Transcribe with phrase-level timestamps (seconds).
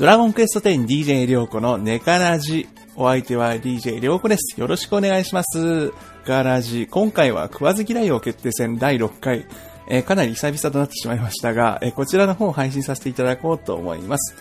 [0.00, 2.66] ドラゴンクエスト 10DJ りょうこのネカラジ。
[2.96, 4.58] お相手は DJ りょうこです。
[4.58, 5.92] よろしくお願いします。
[6.24, 6.86] ガラジ。
[6.86, 9.44] 今回は食わず嫌いを決定戦第6回。
[9.88, 14.36] えー、かなり久々となってしまいましたが、えー、こちらの方を配信させていただこうと思います。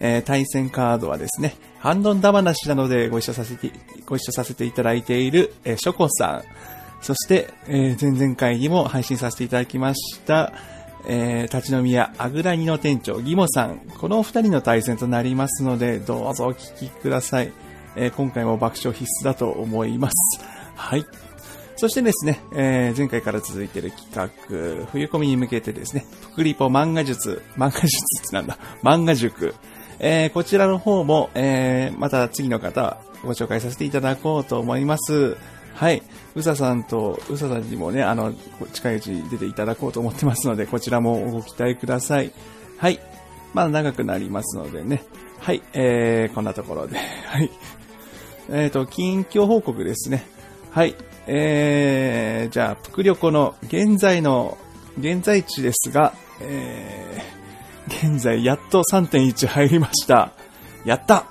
[0.00, 3.70] えー、対戦カードはですね、ハンドンダ話なのでご一緒させて、
[4.06, 6.44] ご一緒させていただいている、えー、ショコさん。
[7.02, 10.52] そして、えー、前々回にも配信させていただきました、
[11.06, 13.78] えー、立ち飲み屋あぐらにの店長、ギモさん。
[13.98, 17.52] このお二人の対戦となりますので、どうぞお聞きください。
[17.96, 20.14] えー、今回も爆笑必須だと思います。
[20.76, 21.04] はい。
[21.76, 29.56] そしてですね、えー、前回から続いている企画、冬コミに向けてですね、プクリポ漫画術、漫画術ってなんだ、漫画塾、
[29.98, 35.36] えー、こちらの方も、えー、また次の方、ご紹介させていただこうと思います。
[35.74, 36.02] はい。
[36.34, 38.32] うささんと、うささんにもね、あの、
[38.72, 42.32] 近いうちに出ていただこうと思ってますので、こちらもご期待ください。
[42.78, 43.00] はい。
[43.52, 45.04] まだ長くなりますのでね。
[45.38, 45.62] はい。
[45.74, 46.96] えー、こんなところで。
[47.26, 47.50] はい。
[48.50, 50.26] えっ、ー、と、近況報告ですね。
[50.70, 50.94] はい。
[51.26, 54.56] えー、じゃあ、プクリョコの現在の、
[54.98, 60.32] 現在地ですが、えー、現在やっと3.1入りました。
[60.84, 61.26] やった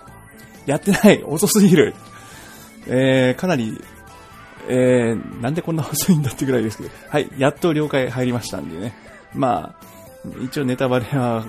[0.66, 1.94] やってない遅すぎる
[2.88, 3.80] えー、かなり、
[4.68, 8.94] えー、なんでこんな遅いんだってぐらいですけど、はい、やっと了解入りましたんでね。
[9.34, 9.92] まあ、
[10.44, 11.46] 一応ネタバレは、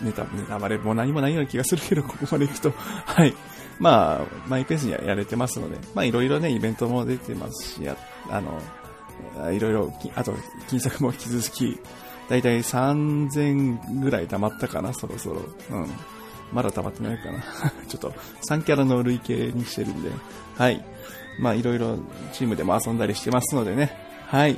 [0.00, 3.34] ネタ、ネタバレも何もないような気がするけど、ここまで行くと、はい。
[3.78, 8.60] まあ、マイペースにはやれてますので、まあいろいろね、イベントも出てますし、あの、
[9.52, 10.34] いろいろ、あと、
[10.68, 11.80] 金策も引き続き、
[12.28, 15.42] だいたい3000ぐらい溜まったかな、そろそろ。
[15.70, 15.88] うん。
[16.52, 17.40] まだ溜まってないかな。
[17.88, 18.12] ちょっと、
[18.48, 20.10] 3キャラの累計にしてるんで、
[20.56, 20.84] はい。
[21.38, 21.98] まあいろいろ
[22.32, 23.96] チームでも遊んだりしてますのでね。
[24.26, 24.56] はい。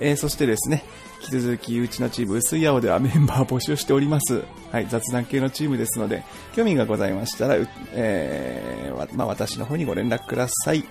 [0.00, 0.84] えー、そしてですね、
[1.22, 4.42] 引き続きうちのチーム薄い青ではメンバー募集しております。
[4.72, 7.56] はい、雑談系のチームですので、興味がございましたら、
[7.92, 10.84] えー、まあ、私の方にご連絡ください。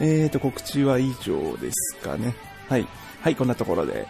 [0.00, 2.36] えーと、告知は以上ですかね。
[2.68, 2.86] はい。
[3.20, 4.06] はい、こんなところで。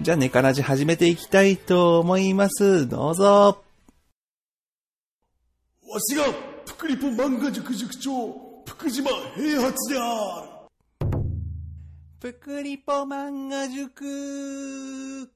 [0.00, 2.88] じゃあ、ネカラジ始めていきたいと思います。
[2.88, 3.64] どうぞ。
[5.88, 6.24] わしが、
[6.66, 10.54] プクリポ漫画塾塾長、福島平八である。
[12.20, 15.30] ぷくりぽ漫画塾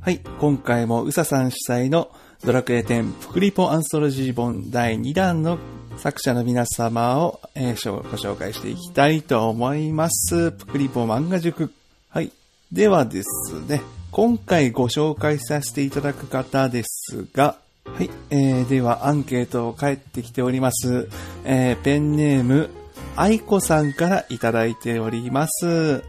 [0.00, 2.12] はい、今回もうささん主催の
[2.44, 5.58] ドラクエ10ぷくりぽアンソロジー本第2弾の
[5.96, 10.52] 作者の皆様を、えー、ご紹介していきたいと思います。
[10.52, 11.72] ぷくりぽ漫画塾。
[12.08, 12.30] はい。
[12.70, 13.82] ではですね、
[14.12, 17.58] 今回ご紹介させていただく方ですが、
[17.94, 21.08] はい、えー、ではアンケートを返ってきております。
[21.44, 22.70] えー、ペンネーム、
[23.16, 26.04] 愛子さんからいただいております。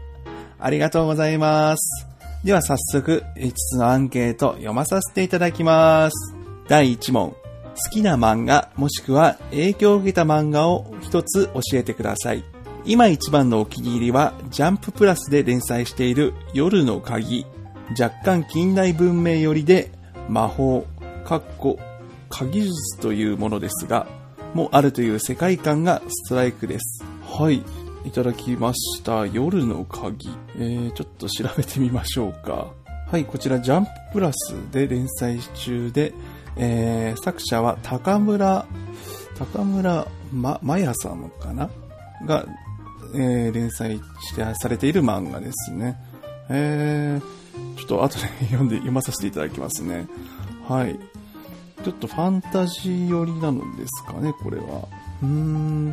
[0.60, 2.06] ありがとうございます。
[2.44, 6.34] では早速、5つのアンケート読まさせていただきます。
[6.68, 7.30] 第1問。
[7.30, 12.44] 好きな漫画もしくは影響を受けた漫画を一つ教えてください。
[12.84, 17.46] 今一番のお気に入りはジャンププラスで連載している夜の鍵。
[17.90, 19.92] 若干近代文明よりで
[20.28, 20.86] 魔法、
[21.28, 21.78] かっこ、
[22.30, 24.06] 鍵術というものですが、
[24.54, 27.04] もあるという世界観がストライクです。
[27.22, 27.62] はい。
[28.06, 29.26] いただきました。
[29.26, 30.30] 夜の鍵。
[30.56, 32.68] えー、ちょっと調べてみましょうか。
[33.10, 36.14] はい、こちらジャンププラスで連載中で、
[36.56, 38.64] えー、作者は高村、
[39.38, 41.68] 高村ま、まやさんかな？
[42.24, 42.46] が、
[43.14, 45.98] えー、連載してされている漫画ですね。
[46.48, 50.06] えー、ちょっと後で読んで、読まさせていただきますね。
[50.66, 50.98] はい。
[51.84, 54.88] ちょっとファンタジー寄りなのですかね、これは。
[55.22, 55.86] うーん、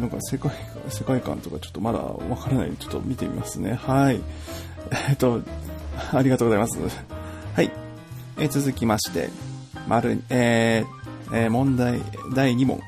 [0.00, 0.50] なんか世界
[0.88, 3.74] 世界観とかちょっとまだわからないちょっと見てみますね。
[3.74, 4.20] はい。
[5.08, 5.42] えっと、
[6.12, 6.78] ありがとうございます。
[7.54, 7.70] はい。
[8.38, 9.30] え続きまして、
[9.88, 12.00] 丸、えー、えー、問題
[12.34, 12.80] 第2問。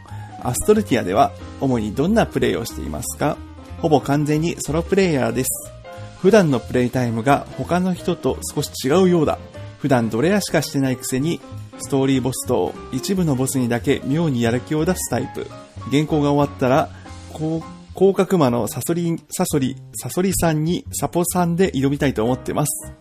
[0.43, 3.37] アストルティアでは主にどんなプレイをしていますか？
[3.81, 5.73] ほぼ完全にソロプレイヤーです。
[6.21, 9.39] 普段のプレイタイムが他の人と少し違うようだ。
[9.79, 11.41] 普段どれやしかしてないくせに
[11.81, 15.47] ストーリーボスと一部のボスにだけ妙にやる気を出すタイプ。
[15.91, 16.91] 原稿が終わったら、
[17.33, 22.93] 広角魔のサソリ、サソリ、サソリさんにサポさんで挑みたいと思ってます。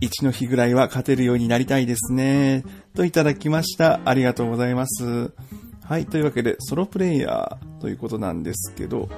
[0.00, 2.64] 1の日ぐらいは勝てるようになりたいですね。
[2.94, 4.00] といただきました。
[4.04, 5.32] ありがとうございます。
[5.84, 6.06] はい。
[6.06, 9.08] というわけで、ソロプレイヤーということなんですけど、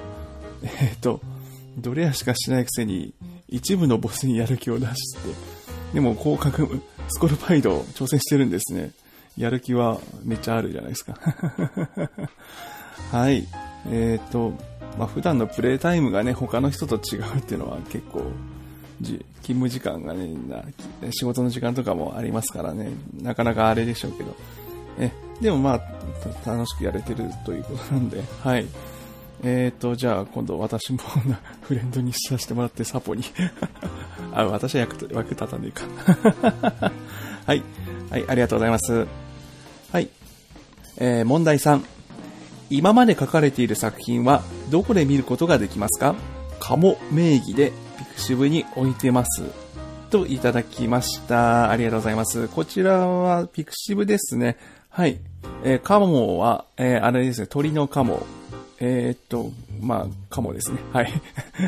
[0.63, 1.21] えっ、ー、と、
[1.77, 3.13] どれやしかしないくせに、
[3.47, 5.19] 一部のボスにやる気を出して、
[5.93, 6.67] でも広角、
[7.09, 8.91] スコルパイド挑戦してるんですね。
[9.37, 11.17] やる気はめっちゃあるじゃないですか。
[13.11, 13.47] はい。
[13.89, 14.53] えっ、ー、と、
[14.97, 18.23] まあ、普段のプレイタイムがね、他の人と違うっていうのは結構
[19.01, 20.63] じ勤務時間がね、な
[21.11, 24.35] 仕事の時間とかもありますからね、なかなかあれでしょうけど。
[24.99, 25.11] え、
[25.41, 28.65] でもまあ、楽しくやれてるということなんで、はい。
[29.43, 30.99] えーと、じゃあ今度私も
[31.63, 33.23] フレンドにさせてもらってサポに
[34.33, 36.91] あ、私は役役立たねえか
[37.47, 37.63] はい。
[38.11, 39.07] はい、ありがとうございます。
[39.91, 40.09] はい。
[40.97, 41.81] えー問題3。
[42.69, 46.15] 今まで書かれている作品はどこで見ることができますか？
[46.59, 49.43] カモ名義でピクシブに置いてます。
[50.11, 51.71] といただきました。
[51.71, 52.47] ありがとうございます。
[52.49, 54.57] こちらはピクシブですね。
[54.89, 55.19] はい。
[55.63, 58.23] えーカモは、えーあれですね、鳥のカモ。
[58.83, 60.79] えーっと、まあ、カモですね。
[60.91, 61.13] はい。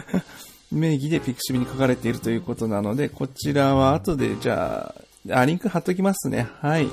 [0.71, 4.93] 名義でピクシブに書かれているということなので、こちらは後で、じゃ
[5.29, 6.47] あ、あ、リンク貼っときますね。
[6.59, 6.87] はい。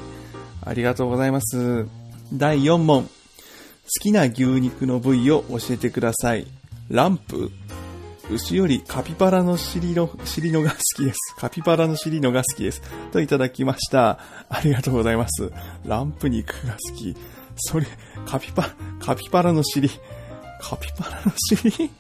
[0.63, 1.87] ありがとうございます。
[2.35, 3.05] 第4問。
[3.05, 3.11] 好
[4.03, 6.47] きな牛肉の部位を教えてください。
[6.91, 7.51] ランプ
[8.31, 11.35] 牛よりカピバラの尻の、尻のが好きです。
[11.37, 12.83] カピバラの尻のが好きです。
[13.11, 14.21] といただきました。
[14.49, 15.51] ありがとうございます。
[15.85, 17.17] ランプ肉が好き。
[17.57, 17.87] それ、
[18.27, 18.71] カピバ、
[19.01, 19.91] カピバラの尻。
[20.61, 21.91] カピバラの尻？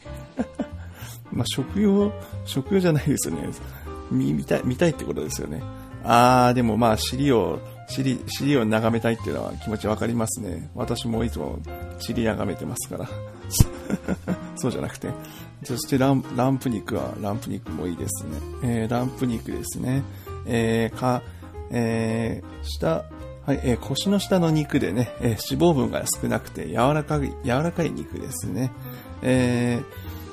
[1.33, 2.13] まあ、食用、
[2.45, 3.49] 食用じゃないですよね。
[4.11, 5.63] 見、見たい、見たいってことですよね。
[6.05, 10.71] あー、でもまあ、尻を、尻、尻を眺めたいっていうのは気持ちわかりますね。
[10.75, 11.59] 私もいつも
[11.99, 13.09] 尻眺めてますから。
[14.57, 15.09] そうじゃなくて。
[15.65, 18.39] そしてランランプ肉は、ランプ肉もいいですね。
[18.63, 20.03] えー、ランプ肉ですね。
[20.47, 21.23] えー、か、
[21.71, 23.05] えー、下、
[23.51, 28.71] はい、えー腰の下の肉でね、えー脂肪分が少なくて柔らかい、柔らかい肉ですね。
[29.23, 29.81] え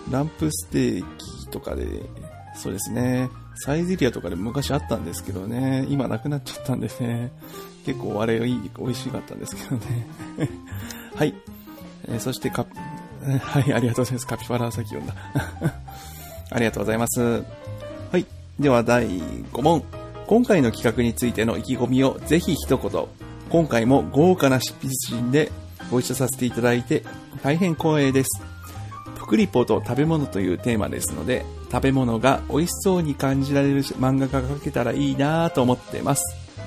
[0.07, 2.03] ー、ランプステーキとかで、
[2.53, 7.31] そうですね、サイゼリアとかで昔あったんですけどね、今なくなっちゃったんでね、
[7.87, 10.07] 結構あれいい、美味しかったんですけどね。
[11.15, 11.33] はい。
[12.07, 12.77] えーそしてカピ、
[13.41, 14.27] はい、ありがとうございます。
[14.27, 15.15] カピバラはさっき読んだ。
[16.51, 17.19] ありがとうございます。
[17.19, 17.41] は
[18.13, 18.27] い。
[18.59, 19.83] では第5問。
[20.27, 23.05] 今回の企画についての意気込みをぜひ一言。
[23.49, 25.51] 今回も豪華な執筆陣で
[25.89, 27.05] ご一緒させていただいて
[27.41, 28.41] 大変光栄です。
[29.15, 36.23] プクリポと食べ物というテーマですので、食べ物が美味しそうに感じられる漫画が描けたらいいなぁと思ってます。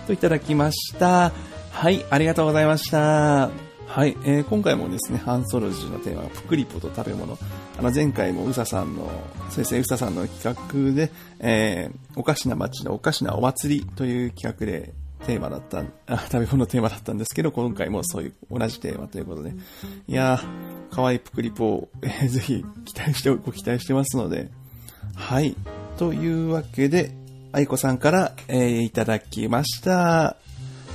[0.06, 1.32] といただきました。
[1.70, 3.69] はい、ありがとうございました。
[3.90, 7.36] はい、えー今回もですね、ハンソロジーのテーマがプクリポと食べ物。
[7.76, 9.10] あの、前回もうささんの、
[9.48, 10.56] そうですね、うささんの企
[10.92, 11.10] 画で、
[11.40, 14.94] えーおかしな街のおかしなお祭りという企画で、
[15.26, 19.54] テーマだった、あ食べ物のテーマだったんですけど、今回もそういう同じテーマということで。
[20.06, 24.50] いやー、可愛いプクリポを、えーぜひ期待して、ご期待してますので。
[25.16, 25.56] はい。
[25.98, 27.10] というわけで、
[27.50, 30.36] 愛子さんから、えーいただきました。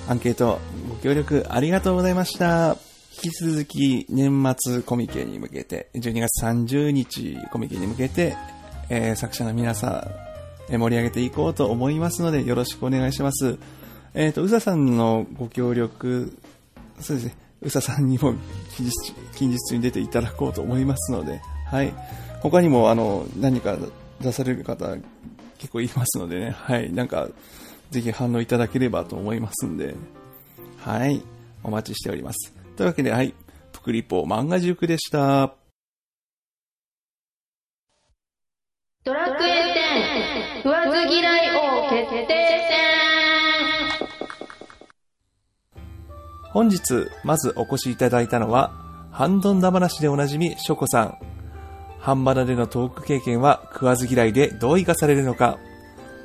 [0.08, 2.78] アンケートご協力ありがとうございました。
[3.24, 8.36] 引き続き年末コミケに向けて、12月30日コミケに向けて、
[8.90, 9.88] えー作者の皆さ
[10.70, 13.58] ん、えー盛り上げていこうと思いますので、よろしくお願いします。
[14.14, 16.38] えっ、と、うささんのご協力、
[17.00, 18.34] そうですね、うささんにも
[18.76, 18.92] 近日
[19.34, 21.94] 近日中に出ていただこうと思いますので、はい。
[22.42, 23.78] 他にも、あの、何か
[24.20, 24.96] 出される方、
[25.58, 26.92] 結構いますのでね、はい。
[26.92, 27.30] なんか、
[27.92, 29.96] ぜひ反応いただければと思いますんで、
[30.80, 31.24] はい。
[31.64, 32.55] お待ちしております。
[32.76, 33.34] というわけで、はい。
[33.72, 35.54] プクリポ漫画塾でした。
[39.04, 39.52] ドラクエ
[40.60, 42.76] 10食わず嫌い王決定戦
[46.52, 48.72] 本日、まずお越しいただいたのは、
[49.12, 51.18] ハンドンダ話でおなじみ、ショコさん。
[52.00, 55.60] ハンバナでのトーク経験は食わず嫌いでどう生かされるのか、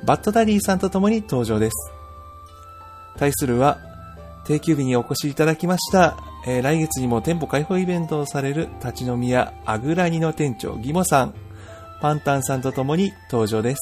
[0.05, 1.91] バッドダディさんと共に登場です。
[3.17, 3.77] 対するは、
[4.45, 6.30] 定休日にお越しいただきました。
[6.45, 11.35] えー来月にも店舗開放イベントをされる立ち飲み屋アグラニの店長ギモさん、
[12.01, 13.79] パンタンさんと共に登場です。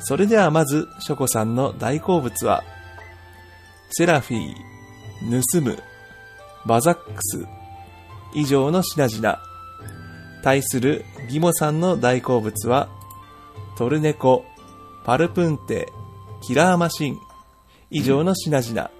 [0.00, 2.62] それではまず、ショコさんの大好物は、
[3.90, 5.78] セラフィー、盗む、
[6.66, 7.46] バザックス、
[8.34, 9.38] 以上の品々。
[10.42, 12.90] 対するギモさんの大好物は、
[13.78, 14.44] トルネコ、
[15.04, 15.88] パルプンテ、
[16.42, 17.18] キラーマシン、
[17.90, 18.90] 以上の品々。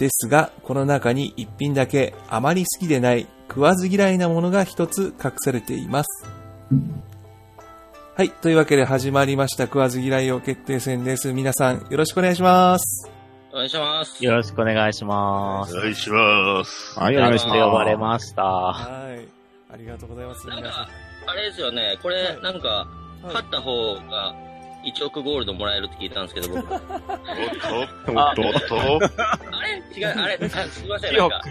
[0.00, 6.26] ですが、この中に一品だけあまり好きでない食わず嫌いなものが一つ隠されています。
[8.16, 8.30] はい。
[8.30, 11.34] というわけで始まりました食わず嫌い王決定戦です。
[11.34, 13.10] 皆さんよろしくお願いします。
[13.52, 14.24] お願いします。
[14.24, 15.76] よろしくお願いします。
[15.76, 16.98] お願いします。
[16.98, 18.42] はい、よろしく呼ばれました。
[18.42, 19.28] はい。
[19.70, 20.46] ありがとうございます。
[20.46, 20.88] 皆さん。
[21.26, 24.34] あれですよね、これ、はいなんか、はい勝った方が
[24.84, 26.72] 1億ゴールドもらえるって聞いたんですけど、僕。
[26.74, 26.86] おっと、
[28.12, 29.06] おっと、おっと。
[29.16, 29.82] あれ？
[29.96, 31.36] 違う、あれ、あすいません、なんか。
[31.36, 31.42] は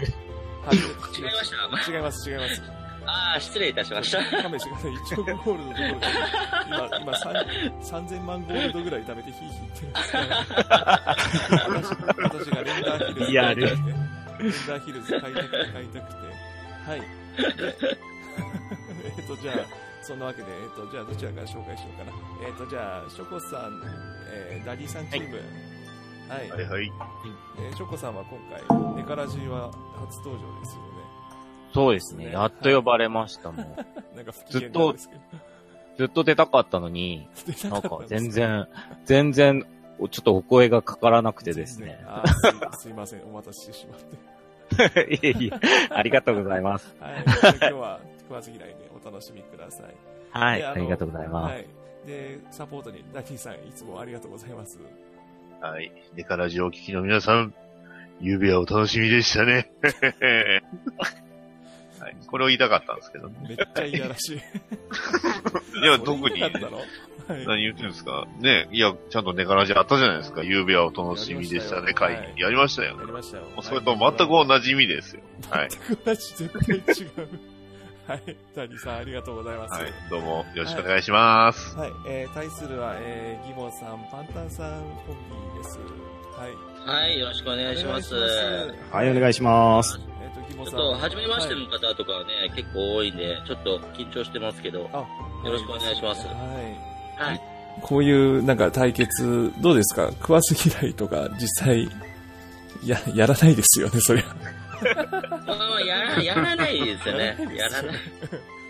[0.72, 1.50] い違いまし
[1.86, 1.92] た？
[1.92, 2.62] 違います、違います。
[3.06, 4.42] ああ、失礼いたしました。
[4.42, 6.06] 亀氏がね、1億ゴールドのところで、
[6.68, 9.92] 今、今3、3000万ゴールドぐらい貯めてヒーヒー言ってる
[11.70, 16.16] 私、私がレンダーヒルズ買いたくて、レンダーヒルズ買いたくて、買いたくて、
[16.86, 17.00] はい。
[17.00, 17.06] で
[19.18, 19.56] えっと、じゃあ、
[20.10, 22.12] そんなわけで、えっと、じゃあ、どちらから紹介しようかな。
[22.44, 23.80] えっと、じゃあ、ショコさん、
[24.34, 25.36] えー、ダディさんチーム、
[26.28, 26.50] はい。
[26.50, 26.92] はいはい。
[27.60, 30.88] えーショコさんは今回、ネカラジは初登場ですよね。
[31.72, 32.32] そうですね。
[32.32, 33.66] やっと呼ばれましたもん。
[34.16, 35.20] なんか不機嫌なんですけど。
[35.98, 38.66] ずっと出たかったのに、出なんか全然、
[39.04, 39.64] 全然、
[40.10, 42.04] ちょっとお声がかからなくてですね。
[42.40, 42.52] すい
[42.82, 45.14] すいません、お待たせしてしまって。
[45.14, 45.50] いえいえ、
[45.90, 46.96] ありがとうございます。
[46.98, 47.24] はい。
[47.24, 49.94] 今日は食わず嫌いでお楽しみください。
[50.30, 51.52] はい、ありがとうございます。
[51.52, 51.66] はい。
[52.06, 54.78] で、サポートにダディさん、いつもありがとうございます。
[55.60, 55.92] はい。
[56.14, 57.54] ネカラジオをお聞きの皆さん、
[58.20, 59.70] ゆうべはお楽しみでしたね。
[61.98, 62.16] はい。
[62.26, 63.28] これを言いたかったんですけど。
[63.46, 64.36] めっちゃいやらしい。
[64.36, 64.40] い
[65.84, 66.76] や、 特にそれ言いたかったの？
[66.78, 66.84] は
[67.42, 67.46] い。
[67.46, 68.26] 何言ってるんですか？
[68.38, 70.42] ねいや、ちゃんとネカラジあったじゃないですか。
[70.42, 72.40] ゆうべはお楽しみでしたね、会議。
[72.42, 72.96] やりましたよ。
[72.98, 73.44] やりましたよ。
[73.60, 75.22] それと全く同じ意味ですよ。
[75.50, 75.68] はい。
[75.68, 77.28] 全く同じ、絶対違う。
[78.10, 78.36] はい。
[78.56, 79.80] ダディさん、ありがとうございます。
[79.80, 79.92] はい。
[80.10, 81.76] どうも、よろしくお願いします。
[81.76, 81.92] はい。
[82.08, 85.78] えー、対するは、えー、ギモさん、パンタンさんコンビです。
[86.36, 86.98] はい。
[87.02, 88.12] はい、よろしくお願いします。
[88.90, 90.00] はい、お願いします。
[90.20, 90.80] えっ、と、ギモちさん。
[90.80, 94.96] ょっと、初めましてはいの方とかはね、結構多いんで、ちょっと緊張してますけど、あ、
[95.46, 97.28] よろしくお願いしますはい。
[97.28, 97.40] はい。
[97.80, 100.08] こういう、なんか対決、どうですか？
[100.10, 101.88] 食わず嫌いとか、実際、
[102.84, 104.24] や、やらないですよね、そりゃ。
[105.86, 107.36] やら、やらないですよね。
[107.54, 107.94] やらない。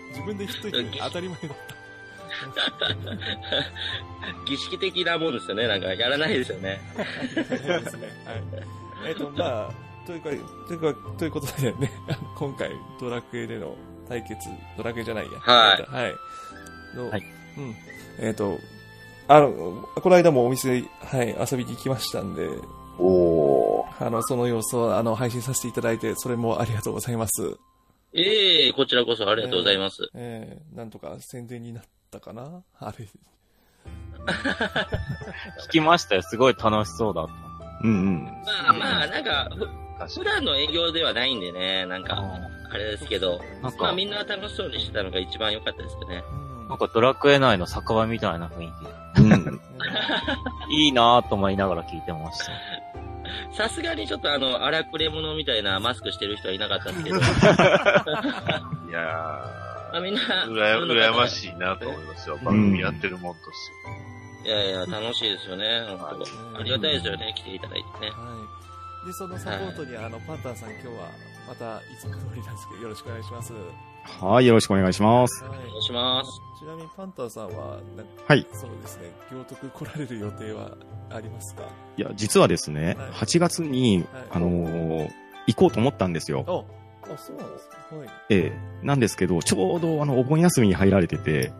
[0.09, 1.51] 自分で言っといて当たり前だっ
[4.45, 5.67] 儀式的なもんですよね。
[5.67, 6.81] なんか、やらないですよね。
[7.35, 7.43] た。
[7.43, 8.09] ですね。
[8.25, 9.09] はい。
[9.09, 9.71] えっ、と、まあ、
[10.05, 10.29] というか、
[10.67, 11.91] というか、ということでね、
[12.35, 13.75] 今回、ドラクエでの
[14.07, 15.39] 対決、ドラクエじゃないや。
[15.39, 16.15] はいえっとはい。
[16.95, 17.23] のはい
[17.57, 17.75] うん。
[18.19, 18.59] えっ、と、
[19.27, 22.47] あの、この間もお店、はい、遊びに行きましたんで、
[22.99, 24.05] おー。
[24.07, 27.57] あの、その様子を、あの、配信させていただいて、それもありがとうございます。
[28.13, 30.09] ええこちらこそありがとうございます。
[30.13, 32.63] えー、なんとか宣伝になったかな？
[32.77, 33.07] あれ。
[35.67, 36.21] 聞きましたよ。
[36.21, 37.33] すごい楽しそうだった。
[37.83, 38.23] うんうん。
[38.25, 39.49] まあまあ、なんか、
[40.07, 42.21] 普段の営業ではないんでね、なんか、
[42.71, 46.23] あれですけど、まあみんな楽しそうにしてたのが一番良かったですよね。
[46.71, 48.71] うんなんかドラクエ内の酒場みたいな雰囲
[49.15, 49.43] 気うん。
[49.45, 49.51] で。
[50.71, 52.51] いいなぁと思いながら聞いてました。
[53.51, 57.19] さすがにちょっとあの、荒くれ者みたいなマスクしてる人はいなかったんですけど、
[58.89, 59.01] いや
[59.91, 62.37] まあみんな、ー、うらや、普通の方羨ましいなと思いますよ。
[62.37, 63.69] 番組やってるもんとし
[64.43, 64.49] て。
[64.49, 68.11] いやいや、楽しいですよね、ありがたいですよね、来ていただいてね。
[68.11, 68.15] は
[69.03, 69.07] い。
[69.07, 70.93] で、そのサポートに、あの、パンタンさん今日は、
[71.47, 73.53] また、いつも通りなんですけど、よろしくお願いします。
[74.03, 75.43] ははい、よろしくお願いします。
[75.45, 75.81] お願いい。
[75.81, 76.31] します。
[76.59, 77.79] ちなみにパンタンさんは、
[78.27, 78.45] はい。
[78.53, 80.71] そうですね、行徳来られる予定は
[81.09, 81.63] ありますか？
[81.97, 85.11] いや、実はですね、はい8月に、はいあのー
[85.47, 86.45] 行こうと思ったんですよ。
[86.47, 87.95] あ、あ、そうなんですか？
[87.95, 88.09] はい。
[88.29, 88.51] え
[88.83, 88.85] え。
[88.85, 91.51] なんですけど、ちょうどあの、お盆休みに入られてて、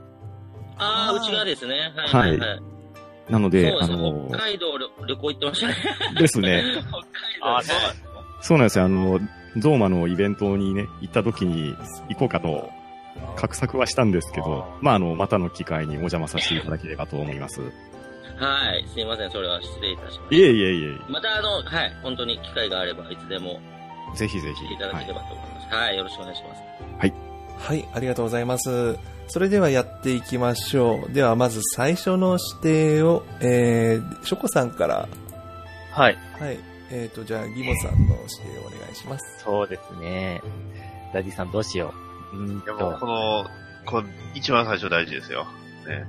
[0.78, 2.62] ああ、うちがですね、はいはいはい。
[3.30, 5.76] なので、あそうですね、の北海道旅旅行行ってましたね。
[6.16, 6.64] ーですね。
[6.78, 7.02] 北海
[7.42, 8.86] 道あ、そうなんですかそうなんですよ。
[8.86, 9.20] あの、
[9.58, 11.76] ゾーマのイベントにね、行った時に
[12.10, 12.70] 行こうかと、
[13.36, 17.62] 画策はしたんですけど、まあ、あの、またの機会にお邪魔させていただければと思います。
[17.62, 21.12] はい、すいません、それは失礼いたしましいえいえいえ、た。
[21.12, 23.60] またあの、はい、本当に機会があれば、いつでも
[24.16, 24.78] ぜひぜひ来てい。
[24.78, 25.76] ただはいければと思います。
[25.76, 26.62] はい、よろしくお願いします。
[27.62, 28.98] はい、ありがとうございます。
[29.28, 31.14] それではやっていきましょう。
[31.14, 35.08] では、まず最初の指定を、えー、ショコさんから、
[35.92, 36.18] はい。
[36.40, 36.60] はい、
[36.94, 39.44] えーと、じゃあ、ギモさんの指定をお願いします。
[39.44, 40.42] そうですね。
[41.14, 41.94] ダディさんどうしよ
[42.34, 42.38] う。
[42.38, 43.06] うーんでも、とこ。
[43.06, 43.46] の、
[43.86, 45.46] この一番最初大事ですよ。
[45.88, 46.06] ね。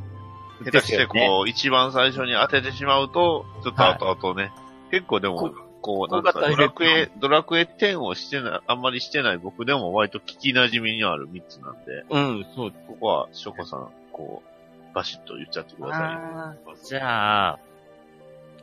[0.65, 4.53] 下手してこう、一番最初に当ててしまうと、ちょっと後々ね、
[4.91, 12.73] 結構でもこ、こう、なんか、ドラクエ、ドラクエ10をしてない、あんまりしてない僕でも割と聞き馴染みにある3つなんで、うん、そう。
[12.89, 17.59] ここは、ショコさん、こう、バシッと言っちゃってくださあーじゃあ、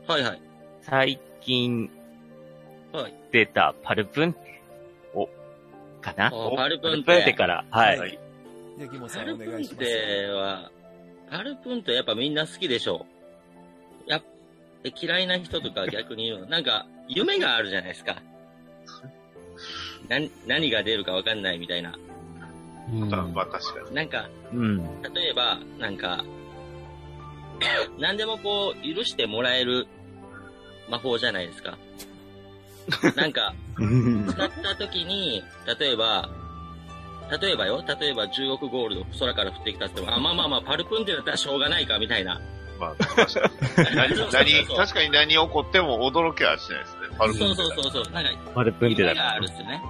[0.06, 0.42] はいはい。
[0.82, 1.90] 最近
[2.92, 3.14] はい。
[3.32, 4.34] 出たパルプン
[5.14, 5.28] お
[6.00, 6.30] かな？
[6.34, 7.98] おパルプンってパルプンテから、はい。
[7.98, 8.18] はい
[8.78, 9.86] じゃあ、ギモさパんおルプンっ願いします。
[9.86, 10.70] ては、
[11.30, 13.06] パルプンってやっぱみんな好きでしょ
[14.06, 14.22] やっ
[14.84, 16.46] え嫌いな人とか逆に言うの？
[16.50, 18.16] なんか、夢があるじゃないですか。
[20.08, 21.94] な、何が出るかわかんないみたいな。
[22.92, 23.94] うんまあ、まあ確かに。
[23.94, 25.02] なんか、うん。
[25.14, 26.24] 例えば、なんか、
[28.00, 29.86] 何でもこう、許してもらえる
[30.88, 31.76] 魔法じゃないですか。
[33.16, 35.42] なんか、うん使った時に、
[35.78, 36.28] 例えば、
[37.40, 42.40] 例えばよ、例えば10億ゴールド空から降ってきたってあ、まあまあまあ、パルプンテだったらしょうがないか、みたいな。
[42.80, 43.48] まあ、確か
[43.84, 43.94] に。
[43.94, 47.00] 何、確かに何起こっても驚きはしないですね。
[47.18, 48.12] パルプそうンテそうそうそう。
[48.12, 49.82] なんか、パルプンテだ夢があるっすよね。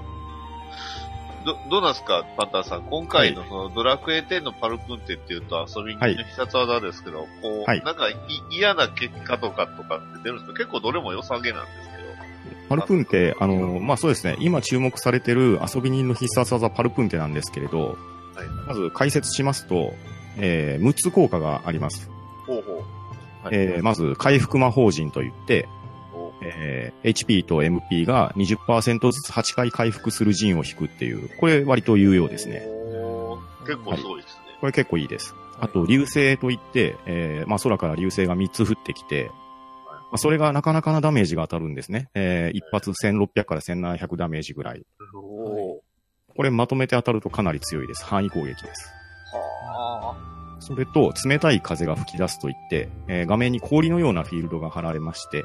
[1.45, 2.83] ど、どうなんですか、パンタンさん。
[2.83, 8.16] 今回のそのドラクエ10のパルプンテっていうと遊び人の必殺技ですけど、こう、はいなんかい
[8.50, 11.89] 嫌な結果とかとかって出るんですけど、結構どれも良さげなんです。
[12.70, 14.36] パルプンテ、あの、まあ、そうですね。
[14.38, 17.98] 今注目されてる遊び人の必殺技パルプンテなんですけれど、
[18.36, 19.92] はいまず解説しますと、
[20.38, 22.08] えー、6つ効果があります。
[22.46, 22.76] ほうほう。
[23.44, 25.68] はいえー、まず、回復魔法陣といって、
[26.14, 32.62] おえー HP と MP が20%ずつ8回回復する陣を引くっていう、これ割と有用ですね。
[33.66, 34.42] 結構すごいですね。
[34.60, 35.34] これ結構いいです。
[35.58, 39.32] あと、流星といって、えー、まあ、空から流星が3つ降ってきて、
[40.11, 42.11] まあ、それがなかなかなダメージが当たるんですね。
[42.14, 44.83] えー、一発1600から1700ダメージぐらい。
[45.12, 48.05] これまとめて当たるとかなり強いです。
[48.05, 48.93] 範囲攻撃です。
[49.33, 50.17] は
[50.59, 55.45] それと、冷たい風が吹き出すといって、えー画面に氷のようなフィールドが貼られまして、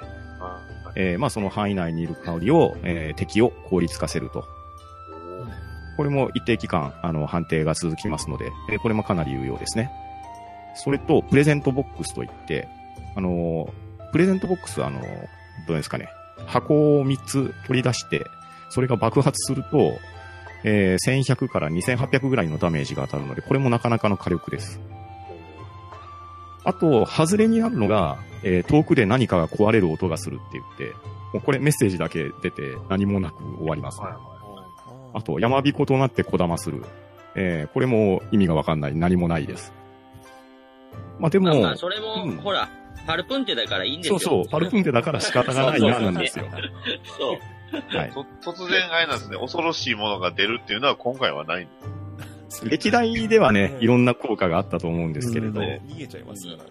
[0.96, 4.46] えーまあその範囲内にいる香りを、えー敵を凍りつかせると。
[5.98, 9.92] これも一定期間、あの、判定が続きますので、えーこれもかなり有用ですね。
[10.76, 12.68] それと、プレゼントボックスといって、
[13.16, 13.85] あのー
[14.16, 15.04] プレゼントボックスは、あのー
[15.68, 16.08] どうですかね、
[16.46, 18.26] 箱を3つ取り出して、
[18.70, 20.00] それが爆発すると、
[20.64, 24.80] えー1100から2800ぐらいのダメージが当たるので、これもなかなかの火力です。
[26.64, 30.94] あと、外れになるのが、えー遠くで何かが壊れる音がするって言って、
[31.34, 34.16] もうこれメッセージだけ出て何もなく終わります、ねはい
[35.14, 36.86] あと、山彦となって小玉する。
[37.36, 38.96] えーこれも意味がわかんない。
[38.96, 39.74] 何もないです。
[41.20, 42.70] まあでも、まあまあ、それも、うんほら、
[43.06, 44.20] パルプンテだからいいんですよ。
[44.20, 46.46] そうそう、パルプンテだから仕方がないな、なんですよ。
[47.18, 47.98] そう。
[47.98, 48.12] はい。
[48.12, 51.72] と突然あれなんですね、恐ろしいものが出るっていうのは今回はないんで
[52.50, 52.70] す。
[52.70, 56.64] 歴代ではね、いろんな効果があったと思うんですけれど、逃げちゃいますからね。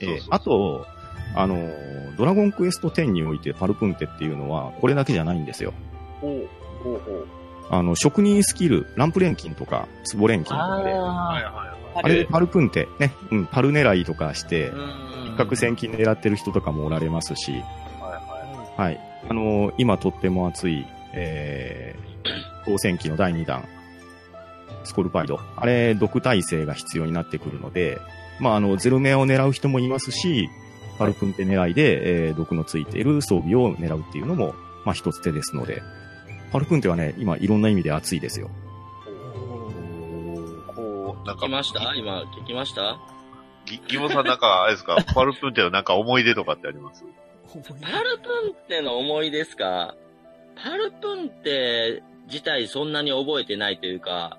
[0.00, 0.86] ーそうそうそうあと、
[1.34, 5.72] あのー、ドラゴンクエスト10においてパルプンテっていうのは、これだけじゃないんですよ。
[6.20, 6.48] ほう、
[6.82, 7.26] ほうほう。
[7.70, 17.54] あの、職人スキル、ランプ錬金とか、ツボ錬金とかで、はいあれでパルプンテ、ね、うん、パル狙いとかして、うん一攫千金狙ってる人とかもおられますし、い。
[17.54, 19.00] はいははい。
[19.28, 22.30] あのー今とっても熱い、えー、
[22.64, 23.64] 当選機の第2弾、
[24.84, 25.38] スコルパイド。
[25.56, 27.98] あれ、毒耐性が必要になってくるので、
[28.40, 30.48] まあ、あの、ゼルメを狙う人もいますし、
[30.98, 35.82] パルプンテ狙いで、えー、毒のついている装備を狙うっていうのも、まあ、一つ手ですので、
[36.52, 38.50] パルプンテはね、今、いろんな意味で熱いですよ。
[40.66, 40.74] い。
[40.74, 41.94] こう、なんか聞き、ました？
[41.94, 42.98] 今、聞きました？
[43.70, 47.04] ぎギモさんなんか、あれですか、 パルプンテのなんか思い出とかってあります？
[47.54, 49.94] パルプンテの思いですか？
[50.62, 54.38] パルプンテ自体そんなに覚えてないというか、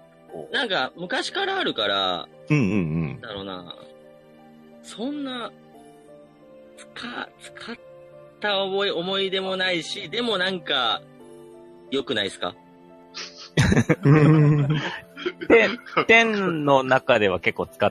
[0.51, 2.75] なんか昔からあるから、うんうんう
[3.17, 3.21] ん。
[3.21, 3.75] だろうな、
[4.83, 5.51] そんな、
[6.77, 7.75] 使、使っ
[8.39, 11.01] た覚え、思い出もないし、でもなんか、
[11.91, 12.55] 良くないですか？
[15.47, 17.85] 天、天の中では結構使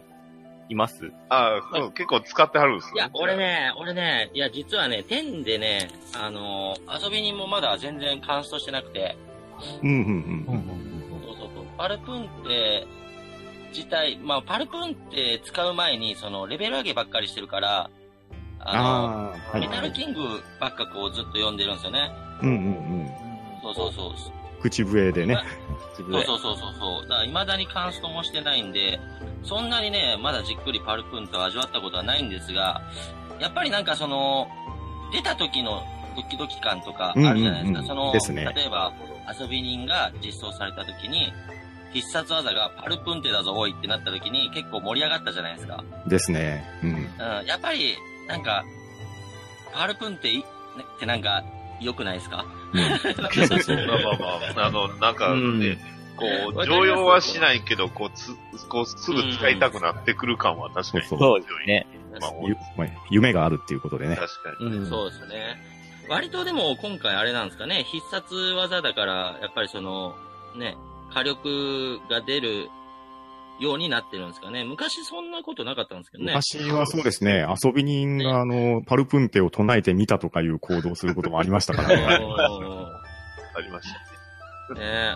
[0.70, 1.12] います？
[1.28, 3.37] ああ、結構使ってはるんですいや、俺。
[3.37, 9.16] ね、俺ね、いや、実はね、天でね、あのー遊び人もまだ全然カンストしてなくて、
[9.83, 10.00] うんうんう
[10.54, 11.22] ん。
[11.26, 11.64] そうそうそう。
[11.76, 12.87] パルプンテ
[13.74, 17.90] 自体、まあ、パルプンテ使う前に、その、レベル上げばっかりしてるから、
[18.61, 18.78] あああ、
[19.56, 19.68] の、はいメ。
[19.74, 20.20] タルキング
[20.61, 22.11] ばっかこうずっと読んでるんですよね。
[22.42, 22.59] うんうんう
[23.04, 23.11] ん。
[23.62, 24.12] そうそうそう。
[24.62, 25.38] 口笛でね。
[25.96, 27.08] そうそうそうそうそう。
[27.08, 28.98] だから未だにカンストもしてないんで、
[29.42, 32.80] そんなにね、まだじっくりパルプンテを味わったことはないんですが、
[33.40, 34.48] やっぱりなんかその、
[35.12, 35.82] 出た時の
[36.16, 37.72] ドキドキ感とかあるじゃないですか。
[37.72, 38.92] うんうんうんその、ですね例えば、
[39.40, 41.32] 遊び人が実装された時に、
[41.92, 45.82] 必殺技がパルプンテだぞ、おいってなった時に結構盛り上がったじゃないですか。
[46.06, 46.64] ですね。
[46.84, 46.90] うん。
[46.92, 47.96] うん、やっぱり、
[48.28, 48.64] なんか、
[49.72, 50.44] パルプンテいっ
[51.00, 51.42] てなんか、
[51.80, 52.44] 良くないですか？
[53.33, 53.76] そうそう。
[53.76, 55.78] まあまあまあ、あの、なんかね、
[56.16, 58.35] こう、常用はしないけど、こう、つ、
[58.68, 61.06] こう、すぐ使いたくなってくる感は確かに。
[61.06, 61.87] そうそうですね。
[62.20, 64.16] まあ、ゆまあ夢があるっていうことでね。
[64.16, 64.76] 確かに。
[64.78, 65.61] うんそうですね。
[66.09, 70.16] 割とでも今回あれなんですかね、必殺技だから、やっぱりその、
[70.56, 70.76] ね、
[71.14, 72.68] 火力が出る
[73.60, 74.64] ようになってるんですかね。
[74.64, 76.32] 昔そんなことなかったんですけどね。
[76.32, 81.96] 昔はそうですね、遊び人があの、パルプンテを唱えてみたとかいう行動をすることもありましたからね。
[83.54, 83.88] ありまし
[84.68, 84.80] たね。
[84.80, 85.14] ね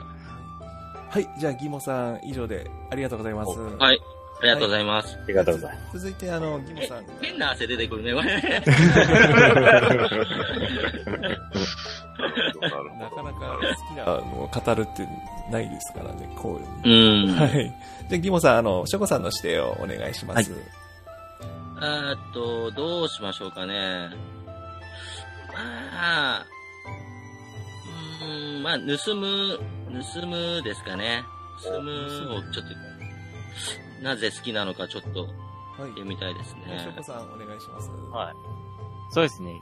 [1.11, 3.59] はい、じゃあ、ギモさん、以上でありがとうございます。
[3.59, 4.01] はい。
[4.41, 5.17] ありがとうございます。
[5.17, 5.99] ありがとうございます。
[5.99, 8.63] 続いて、あの、ギモえさん。、変な汗出てくるね、これ。
[13.05, 13.11] な。
[13.11, 15.07] かなか好きなのを語るって
[15.51, 16.93] ないですからね、こうい
[17.25, 17.33] うの。
[17.33, 17.37] うん。
[17.39, 17.73] はい。
[18.09, 20.51] じゃあ、ギモさん、あの、ショコさんの指定をお願いします。
[20.51, 24.11] えーっと、どうしましょうかね。
[25.53, 26.47] まあ、
[28.23, 29.59] うーん、まあ、盗む、
[30.13, 31.23] 盗むですかね。
[31.63, 31.91] 盗む
[32.35, 32.75] をちょっと、
[34.03, 35.89] なぜ好きなのかちょっとはい。
[35.91, 36.97] 読みたいですシねョ。
[36.97, 37.91] コさん、お願いします。
[38.13, 38.35] はい。
[39.11, 39.61] そうですね。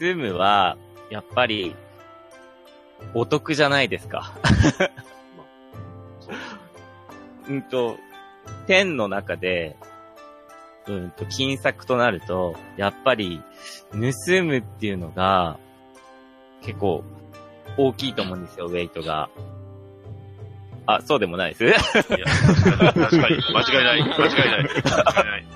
[0.00, 0.76] 盗むは、
[1.10, 1.74] やっぱり、
[3.14, 4.32] お得じゃないですか。
[7.48, 7.98] うんと、
[8.66, 9.76] 天の中で、
[10.86, 13.42] うんと、金策となると、やっぱり、
[13.92, 13.98] 盗
[14.44, 15.58] むっていうのが、
[16.62, 17.04] 結構、
[17.76, 19.28] 大きいと思うんですよ、ウェイトが。
[20.86, 21.64] あ、そうでもないです。
[21.64, 22.28] いや、確かに、間違
[23.20, 23.34] いない、間違い
[23.82, 25.42] ない、間違いない。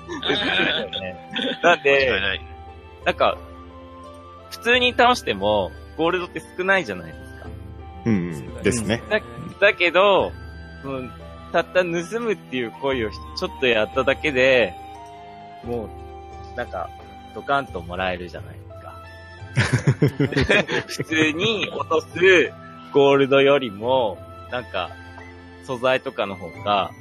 [1.63, 2.41] なん間違いで、ない。
[3.05, 3.37] なんか、
[4.51, 7.49] 普通に倒しても、ゴールドって少ないじゃないですか。
[8.05, 8.63] うんうん。
[8.63, 9.03] ですね。
[9.09, 9.19] だ
[9.59, 10.31] だけど、
[10.81, 11.09] その
[11.51, 11.87] たった盗
[12.19, 14.73] むっていう行為をちょっとやっただけで、
[15.63, 15.89] も
[16.53, 16.89] う、なんか、
[17.33, 18.67] ドカンともらえるじゃないです
[20.63, 20.81] か。
[20.87, 22.07] 普通に落とす
[22.93, 24.19] ゴールドよりも、
[24.51, 24.91] なんか、
[25.67, 26.91] 素材とかの方が、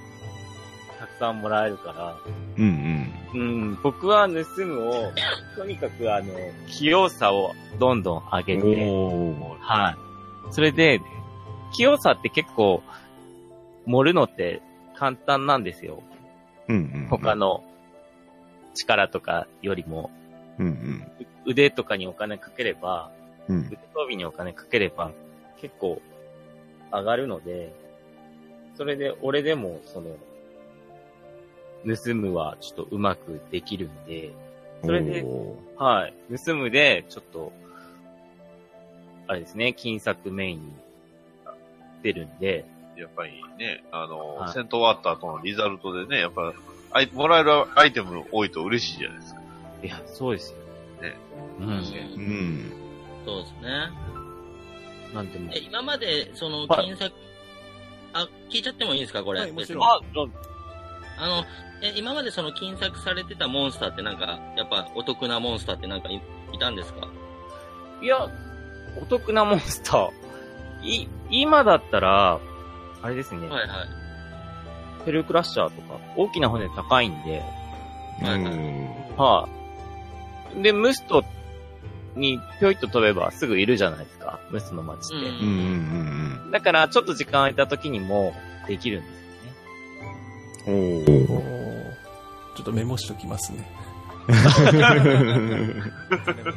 [0.98, 2.16] たくさんもらえるから、
[2.58, 4.34] うんうん、僕は盗
[4.66, 5.12] むを、
[5.56, 6.32] とにかくあの、
[6.66, 8.44] 器用さをどんどん上うん。
[8.46, 9.60] げて。
[9.60, 9.96] は
[10.50, 10.52] い。
[10.52, 11.00] それで、
[11.74, 12.82] 器用さって結構、
[13.84, 14.62] 盛るのって
[14.96, 16.02] 簡単なんですよ。
[16.68, 17.06] うんうん。
[17.08, 17.62] 他の
[18.74, 20.10] 力とかよりも、
[20.58, 21.06] うんうん。
[21.20, 23.12] う腕とかにお金かければ、
[23.48, 23.66] うん。
[23.66, 25.12] 腕装備にお金かければ、
[25.60, 26.02] 結構
[26.92, 27.85] 上がるので、
[28.76, 30.16] それで俺でも、その、
[31.86, 34.32] 盗むはちょっとうまくできるんで、
[34.84, 35.24] それで
[35.76, 36.14] はい。
[36.44, 37.52] 盗むで、ちょっと、
[39.28, 40.72] あれですね、金策メインに
[42.02, 42.64] 出るんで、
[42.96, 46.52] やっぱりね、あの、はい戦闘終わった後のリザルトでね、やっぱ、
[46.92, 49.40] あいもらえるアイテム多いと嬉しいじゃないですか。
[49.82, 50.58] いや、そうですよ。
[51.02, 51.16] ね。
[51.60, 51.68] うん。
[51.68, 52.72] うん。
[53.24, 53.90] そうですね。
[55.14, 55.58] なんでもえ、。
[55.58, 57.12] 今まで、その、はい金策、
[58.20, 59.40] あ、聞いちゃってもいいですか、これ？
[59.40, 60.00] はいもちろんあ、
[61.18, 61.44] あの、
[61.82, 66.20] え、今までその金策されてたモンスターってなんか、やっぱお得なモンスターってなんかい
[66.52, 67.08] いたんですか？
[68.02, 68.28] いや、
[69.00, 70.10] お得なモンスター。
[70.82, 72.40] い、今だったら、
[73.02, 73.88] あれですね、はいはい。
[75.04, 77.42] ペルクラッシャーとか、大きな骨高いんで、
[78.22, 79.48] はいはいうんは
[80.58, 80.62] い。
[80.62, 81.22] で、ムスト
[82.16, 85.14] にぴょいっと飛べばすぐいるじゃないですか、ムスの街って。
[85.16, 88.32] うんうんうんうんだから、ちょっと時間空いた時にも
[88.68, 91.00] できるんですよね。
[91.08, 91.34] うん。
[91.34, 91.42] おお
[92.56, 93.68] ちょっとメモしときますね。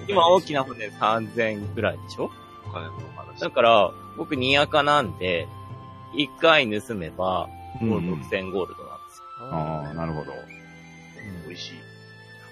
[0.07, 2.31] 今大きな骨3000ぐらいでしょ？
[2.67, 3.39] お金の話。
[3.41, 5.47] だから、僕2赤なんで、
[6.15, 7.47] 1回盗めば、
[7.81, 9.23] うんもう6000ゴールドなんですよ。
[9.51, 10.31] ああ、なるほど。
[11.47, 11.73] 美味しい。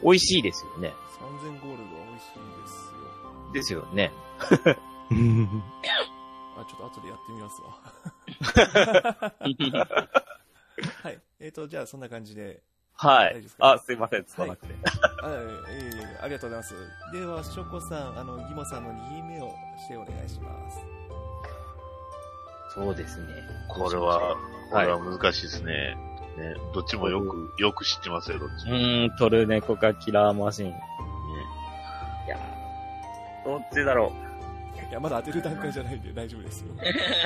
[0.03, 0.93] 美味しいですよね。
[1.19, 4.12] 3000ゴールドは美味しいですよね。
[4.53, 4.77] ですよ。
[6.57, 7.79] あ、ちょっと後でやってみますわ。
[11.03, 11.19] はい。
[11.39, 12.62] えっ、と、じゃあそんな感じで。
[12.99, 14.73] はいあ、すいません、つかなくて。
[15.21, 15.29] あ、
[15.69, 16.73] えええありがとうございます。
[17.13, 20.79] では、ショコさん、あの、ギモさんの2位目をしてお願いします。
[22.73, 23.27] そうですね。
[23.69, 24.36] これは、
[24.71, 25.95] こはいれは難しいですね。
[26.38, 28.76] ね、どっちもよく、よく知ってますよ、どっちうも。
[28.76, 30.67] ーん、トルネコかキラーマシン。
[30.67, 30.69] い
[32.30, 34.13] やーどっちだろ
[34.89, 36.67] いや、まだ当てる段階じゃないんで大丈夫ですよ。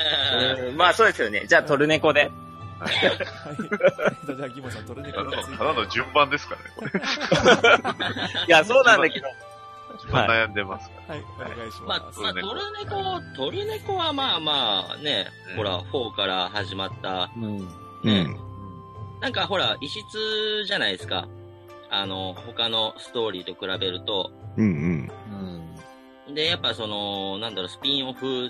[0.75, 1.45] まあそうですよね。
[1.47, 2.31] じゃあトルネコで。
[2.79, 2.93] はい。
[3.03, 5.57] えっと、じゃあ、ギモさん、トルネコただの、について。
[5.57, 6.91] ただの順番ですからね、これ。
[8.47, 9.27] いや、そうなんだけど。
[10.01, 11.15] 順番悩んでますから。
[11.15, 12.19] はい、お願いします。
[12.19, 12.41] まあ、トルネ
[12.89, 17.59] コ、トルネコはまあまあね、うんほら、4から始まった、うん。
[17.59, 17.65] ね、
[18.03, 18.50] うん。
[19.21, 20.01] なんかほら、異質
[20.65, 21.27] じゃないですか。
[21.89, 24.31] あの、他のストーリーと比べると。
[24.57, 25.09] うん
[26.27, 26.33] うん。
[26.33, 28.49] で、やっぱその、なんだろう、スピンオフ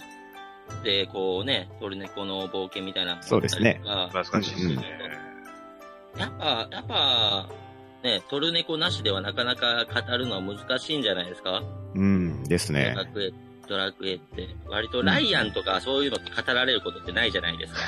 [0.83, 4.85] で、こうね、トルネコの冒険みたいなそうですね懐かしいですね。
[6.17, 7.49] やっぱ、やっぱ、
[8.03, 11.63] ね、トルネコなしではなかなか語るのは難しいんじゃないですか
[11.95, 12.01] うん。
[12.01, 12.43] うん。
[12.45, 13.03] ですねド。
[13.03, 13.31] ラクエ、
[13.71, 14.49] ドラクエって。
[14.67, 17.79] 割とライアンとかそういうのって語られることってないじゃないですか。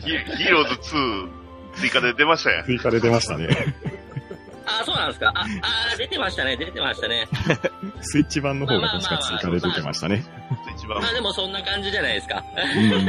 [0.00, 0.10] ヒ
[0.42, 1.28] ヒーローズ2
[1.76, 2.66] 追加で出ましたやん。
[2.66, 3.48] 追加で出ましたね。
[4.66, 5.32] あ、そうなんですか。
[5.36, 5.46] あ、
[5.92, 7.28] あ、出てましたね、出てましたね。
[8.02, 10.24] スイッチ版の方が確か追加で出てましたね。
[10.64, 12.44] スイッ一番まあでもそんな感じじゃないですか。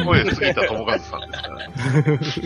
[0.06, 1.56] 声杉田智和さんですから。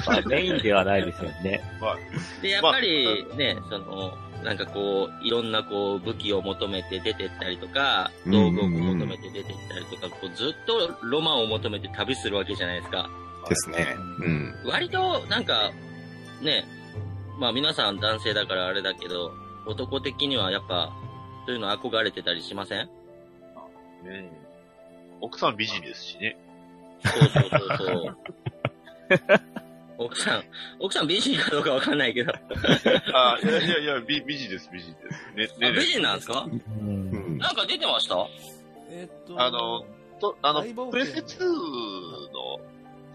[0.06, 1.62] まあ、メインではないですよね。
[1.82, 1.98] まあ、
[2.42, 13.10] で、やっぱりね、その、なんかこう、いろんなこう、武器を求めて出てったりとか、道具を求めて出てったりとか、こうずっとロマンを求めて旅するわけじゃないですか。
[13.50, 13.96] ですね。
[14.20, 14.54] うん。
[14.66, 15.72] 割と、なんか、
[16.42, 16.64] ね、
[17.40, 19.34] まあ皆さん男性だからあれだけど、
[19.66, 20.94] 男的にはやっぱ、
[21.48, 22.88] そういうの憧れてたりしません？
[24.04, 24.32] ね
[25.22, 26.38] 奥さん美人ですしね。
[27.04, 28.18] そうそうそうそう。
[29.98, 30.44] 奥さん、
[30.80, 32.34] 奥さん美人かどうかわかんないけど。
[33.14, 34.94] あ、いやいやいや、美美人です、美人
[35.36, 35.60] です。
[35.60, 36.48] ね、あ美人なんですか？
[36.48, 38.28] うんうんなんか出てました？
[38.90, 39.86] えっと、あの、
[40.20, 42.60] と、あのプレステ2の、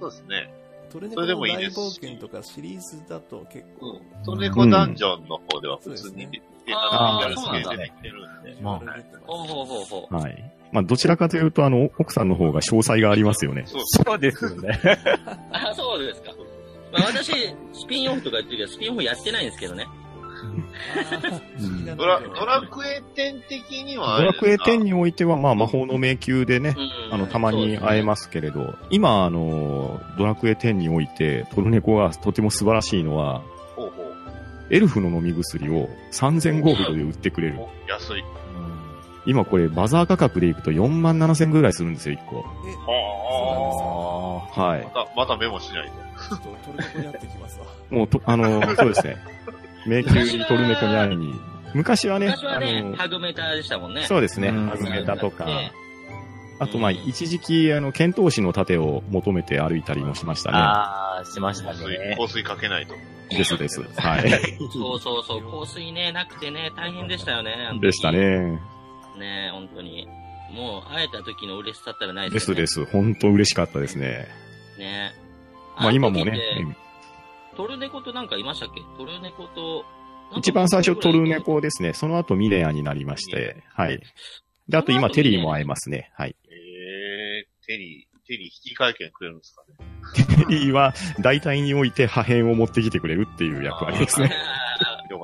[0.01, 0.53] そうですね。
[0.91, 4.25] トルネそれでコの大もいいです冒険とかシリーズだと結構、うん。
[4.25, 6.43] トルネコダンジョンの方では普通に出て、
[6.75, 8.57] あーあの、そうなんだ出てるんで。
[8.63, 8.81] まあ
[9.27, 10.15] ほうほうほうほう。
[10.17, 10.53] はい。
[10.73, 13.65] まあ、どちらかというと、あの、奥さんの方が詳細がありますよね。
[13.67, 14.79] そうそう ですよね。
[15.51, 16.33] あ、そうですか。
[16.93, 17.33] まあ私、
[17.73, 19.87] スピンオフとか言ってるけど、スピンオフやってないんですけどね。
[21.97, 33.43] ドラ、のドラクエ10的にはあドラクエ10においては、まあ、魔法の迷宮でね、うんあの、たまに会えますけれど、今、あの、ドラクエ10において、トルネコがとても素晴らしいのは、
[33.77, 34.15] ほうほう。
[34.71, 37.61] エルフの飲み薬を3000ゴールドで売ってくれる。
[37.61, 38.25] お安い。
[39.27, 42.37] 今これ、バザー価格でいくと4万7000ぐらいするんですよ、1個。
[42.37, 44.91] え、はあはいま。
[44.91, 45.93] た、またメモしないと。
[45.93, 47.67] ちょっとトルネコに会ってきますわ。
[47.91, 49.17] もうと、あの、 そうですね。
[49.87, 51.35] 迷宮にトルネコに会いに。
[51.75, 54.03] 昔はね、昔はね、あの、ハグメタでしたもんね。
[54.03, 55.73] そうですね、うんハグメタとか、ね
[56.59, 62.17] あとまあ、一時期、あの、剣闘士の盾を求めて歩いたりもしましたあー、しました香水、ね。
[62.19, 62.95] 香水かけないと。
[62.95, 63.01] ね。
[63.31, 63.81] ですです。
[63.97, 64.31] はい。
[64.71, 67.71] そうそうそう、香水ね、なくてね、大変でしたよね。
[67.81, 68.13] でした。
[68.13, 68.61] ね。
[69.19, 70.07] ね本当に。
[70.53, 72.67] もう、会えた時の嬉しさったらないでですよね。
[72.67, 72.93] すです。
[72.93, 74.29] 本当嬉しかったですね。
[74.79, 75.13] ね
[75.77, 76.39] まあ今もね
[77.57, 78.81] トルネコとなんかいましたっけ？
[78.97, 79.85] トルネコと、
[80.37, 81.93] 一番最初トルネコですね。
[81.95, 84.01] その後ミレアになりまして、はい。
[84.69, 86.11] で、あと今テリーも会えますね。
[86.15, 86.37] はい。
[86.45, 90.47] えー、テリー、テリー引き換え券くれるんですかね？
[90.47, 94.33] テリーは大体において破片を持ってきてくれるっていう役割ですね。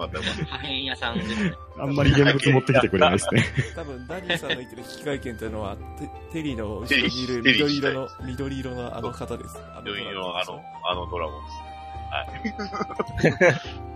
[0.03, 0.45] よかったよかった。
[0.45, 1.55] 破片屋さんですね。
[1.79, 3.45] あんまり現物持ってきてくれないですね。
[3.75, 9.57] 多分、ダニーさんの言ってる引換券というのは、テテリーの後ろにいる緑色の、緑色のあの方です。
[9.75, 11.77] あ病院ドラゴンですのあの、あのドラゴンですね。
[12.11, 13.51] は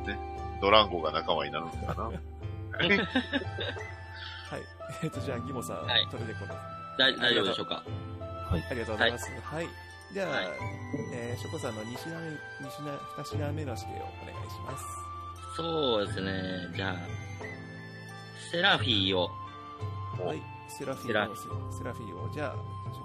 [0.04, 0.08] い。
[0.08, 0.18] ね、
[0.60, 2.04] ドランゴが仲間になるのかな。
[2.04, 2.20] はい。
[5.02, 6.54] えっと、じゃあ、ギモさん、はいトルネコの。
[6.98, 7.82] 大大丈夫でしょうか
[8.50, 9.30] ありがとうございます。
[9.42, 9.68] はい。
[10.12, 10.48] じゃあ、はい
[11.14, 12.84] えー、ショコさんの2品目、二品、
[13.16, 15.09] 二品目の指定をお願いします。
[15.60, 16.32] そうですね。
[16.74, 16.94] じゃあ、
[18.50, 19.30] セラフィーを。
[20.24, 20.42] はい。
[20.68, 21.36] セラフィーの、
[21.70, 22.54] セラフィーを、じゃ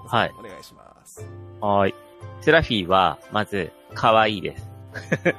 [0.10, 1.22] あ、はいお願いします。
[1.60, 1.96] はーい。
[2.42, 4.70] セラフィーは、まず、可愛いです。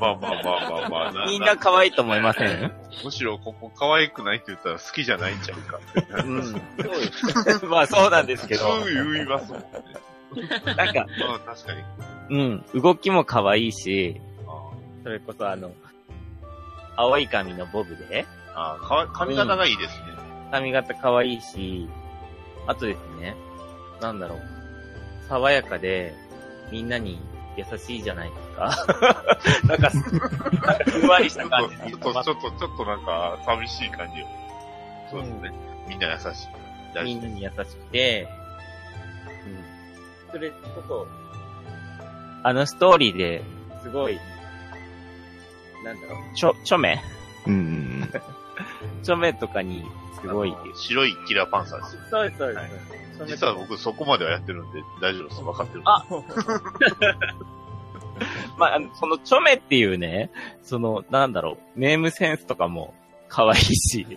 [0.00, 1.24] まあまあまあまあまあな。
[1.26, 2.72] みんな可愛いと思いません？
[3.02, 5.78] むしろここ可愛くないって言ったら好きじゃないんちゃうか。
[6.24, 6.42] うん。
[6.42, 6.60] そう
[7.44, 7.64] です。
[7.64, 9.66] まあそうなんですけど、そう言いますもんね。
[10.76, 11.82] なんか、まあ確かに。
[12.30, 12.36] う
[12.78, 14.33] ん、動きも可愛いし、あ
[15.04, 15.70] それこそあの、
[16.96, 20.06] 青い髪のボブで、あかわ髪型がいいですね。
[20.50, 21.86] 髪型可愛いし、
[22.66, 23.36] あとですね、
[24.00, 24.40] なんだろう、
[25.28, 26.14] 爽やかで、
[26.72, 27.20] みんなに
[27.56, 28.86] 優しいじゃないですか。
[29.68, 29.90] なんか、
[30.90, 34.26] ふんわりしたちょっ感じと、ちょっと、ちょっと、ちょっとなんか、寂しい感じよ。
[35.10, 35.52] そうですね。
[35.86, 37.04] みんな優しい。
[37.04, 37.62] みんなに優しく
[37.92, 38.26] て、
[40.26, 40.32] うん。
[40.32, 40.56] それこ
[40.88, 41.06] そ、
[42.42, 43.42] あのストーリーで
[43.82, 44.18] すごい、
[45.84, 47.00] なんだろう、ちょ、ちょめ？
[47.46, 48.10] うんうん
[49.02, 49.84] ちょめとかに、
[50.20, 52.02] すごい白いキラーパンサーですよ。
[52.10, 52.58] そうです、そうです。
[52.58, 52.70] はい
[53.28, 55.42] 実は僕そこまではやってるんで大丈夫です。
[55.42, 55.82] 分かってる。
[55.84, 56.04] あ
[58.58, 60.30] まあ、あのそのちょめっていうね、
[60.62, 62.94] その、なんだろう、ネームセンスとかも
[63.28, 64.16] 可愛いし、 ち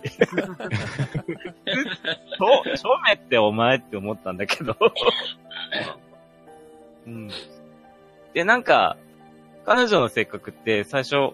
[2.76, 4.76] ちょめってお前って思ったんだけど、
[7.06, 7.30] うん。
[8.34, 8.96] で、なんか、
[9.64, 11.32] 彼女の性格って最初、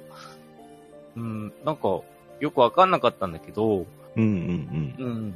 [1.17, 2.01] うん、なんか、
[2.41, 4.23] よくわかんなかったんだけど、うん。
[4.23, 5.35] うんうんうん。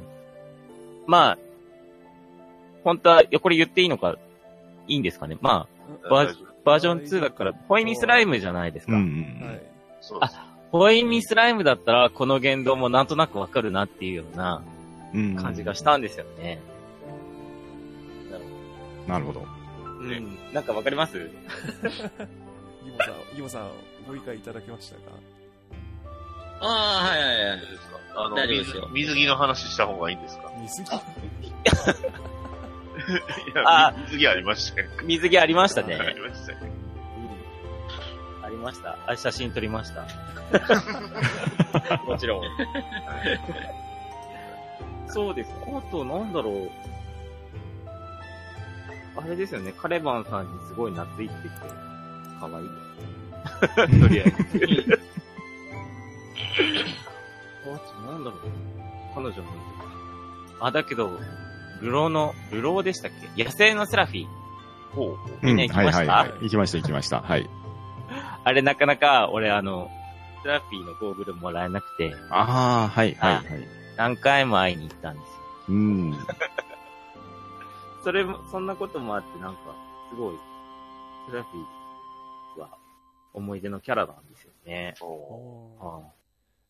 [1.07, 1.37] まあ、
[2.83, 4.17] 本当は、いや、これ言っていいのか、
[4.87, 5.37] いいんですかね。
[5.41, 5.67] ま
[6.03, 8.93] あ、バージョン2だから、ホイミスライムじゃないですうん。
[8.93, 8.97] う
[9.39, 9.45] か。
[9.45, 9.61] んはい。
[10.01, 10.35] そうです。
[10.71, 14.61] ホイミスライムだったら、この言動もなんとなくわかるなっていうような
[15.13, 15.35] うん。
[15.35, 16.59] 感じがしたんですよね。
[19.07, 19.45] なるほど。
[19.99, 20.37] うん。
[20.53, 21.17] なんかわかります？
[22.85, 23.69] ギモさん、ギモさん、
[24.07, 25.01] ご理解いただけましたか？
[26.61, 27.59] ああ、はいはいはい
[28.15, 30.51] あの大丈夫ですよ水、水着の話した方がいいんですか？
[30.61, 30.91] 水着？
[30.91, 30.99] や
[33.65, 34.87] あ、水着ありましたよ。
[35.05, 35.95] 水着ありましたあね。
[36.15, 36.53] りました
[38.45, 38.97] ありました。
[39.07, 40.05] あ、写真撮りました。
[42.05, 42.43] もちろん。
[45.07, 45.51] そうです。
[45.67, 46.69] あと、なんだろう。
[49.17, 51.49] あれですよね、カレバンさんにすごい懐いてて、
[52.39, 52.69] 可愛い
[53.87, 53.99] です。
[54.01, 54.99] とりあえず。
[57.65, 58.39] あと、なんだろう。
[59.13, 59.43] 彼女もいて
[60.61, 61.19] あ、だけど、
[61.81, 63.43] ルローの、ルローでしたっけ？
[63.43, 64.27] 野生のセラフィー。
[64.93, 65.45] ほうほう。
[65.45, 65.97] みんな行きました？
[65.97, 66.39] はいはいはい。
[66.43, 67.21] 行きました行きました。
[67.21, 67.49] はい。
[68.43, 69.89] あれなかなか、俺あの、
[70.43, 73.45] セラフィーのゴーグルもらえなくて、ああ、はいはいはい。
[73.97, 75.35] 何回も会いに行ったんですよ。
[75.69, 76.17] うん。
[78.03, 79.59] それも、そんなこともあって、なんか、
[80.09, 80.35] すごい、
[81.29, 82.69] セラフィーは
[83.33, 84.95] 思い出のキャラなんですよね。
[84.99, 86.11] ほあーは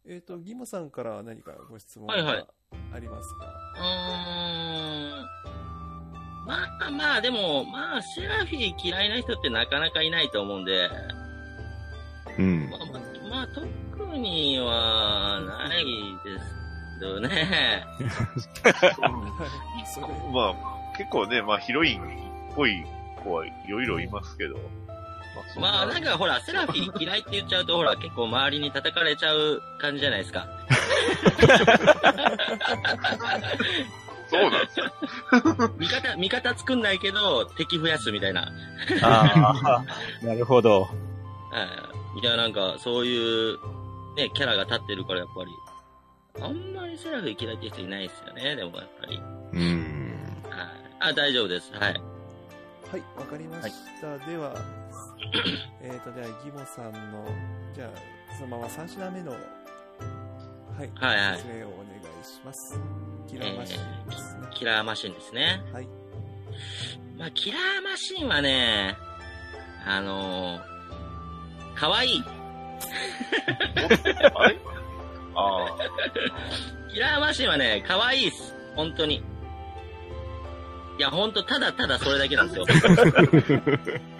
[0.08, 2.48] えっ、と、ギモさんから何かご質問はいはいが
[2.94, 3.82] ありますか、うー
[5.24, 5.30] ん。
[6.48, 10.90] まあまあ、でも、まあ、セラフィー嫌いな人ってなかなかいないと思うんで、
[12.38, 12.78] うんま。
[12.78, 15.86] あ、まあ、まあ、特にはない
[16.24, 17.86] ですよね。
[20.34, 22.84] まあ、結構ね、まあヒロインっぽい
[23.24, 24.60] 子はいろいろいますけど。
[25.54, 30.48] そまあ、なんかほら、セラフィー嫌いって言っちゃうと、ほら、結構周りに叩かれちゃう感じじゃないですか。
[34.30, 34.92] そうなんですよ。
[35.78, 38.42] 味方、味方作んないけど、敵増やすみたいな。
[38.42, 38.46] い。
[39.02, 39.84] あ
[40.24, 40.82] あ、なるほど。
[40.82, 40.88] は
[41.86, 41.90] い
[42.22, 43.58] いや、なんか、そういう、
[44.18, 45.52] ね、キャラが立ってるから、やっぱり。
[46.42, 49.18] あんまりセラフィー嫌いって人いないですよね、でもやっぱり。
[49.54, 50.44] うん。
[50.50, 50.68] はい。
[51.00, 51.72] あ、大丈夫です。
[51.74, 51.94] はい。
[52.92, 53.72] はい、わかりまし
[54.02, 54.18] た。
[54.26, 54.56] では、
[55.82, 57.26] えっと、では、ギモさんの、
[57.74, 62.80] じゃあ、そのまま3品目の、はい、はいはい説明をお願いします。
[63.28, 64.48] キラーマシンですね。
[64.52, 65.62] キラーマシンですね。
[65.74, 65.88] はい。
[67.18, 68.98] まあ、キラーマシンはね、
[69.86, 72.24] あのー、かわいい。
[74.36, 74.58] あれ
[75.36, 75.78] ああ。
[76.94, 78.56] キラーマシンはね、かわいいっす。
[78.76, 79.16] 本当に。
[80.98, 82.66] いや、本当ただただそれだけなんですよ。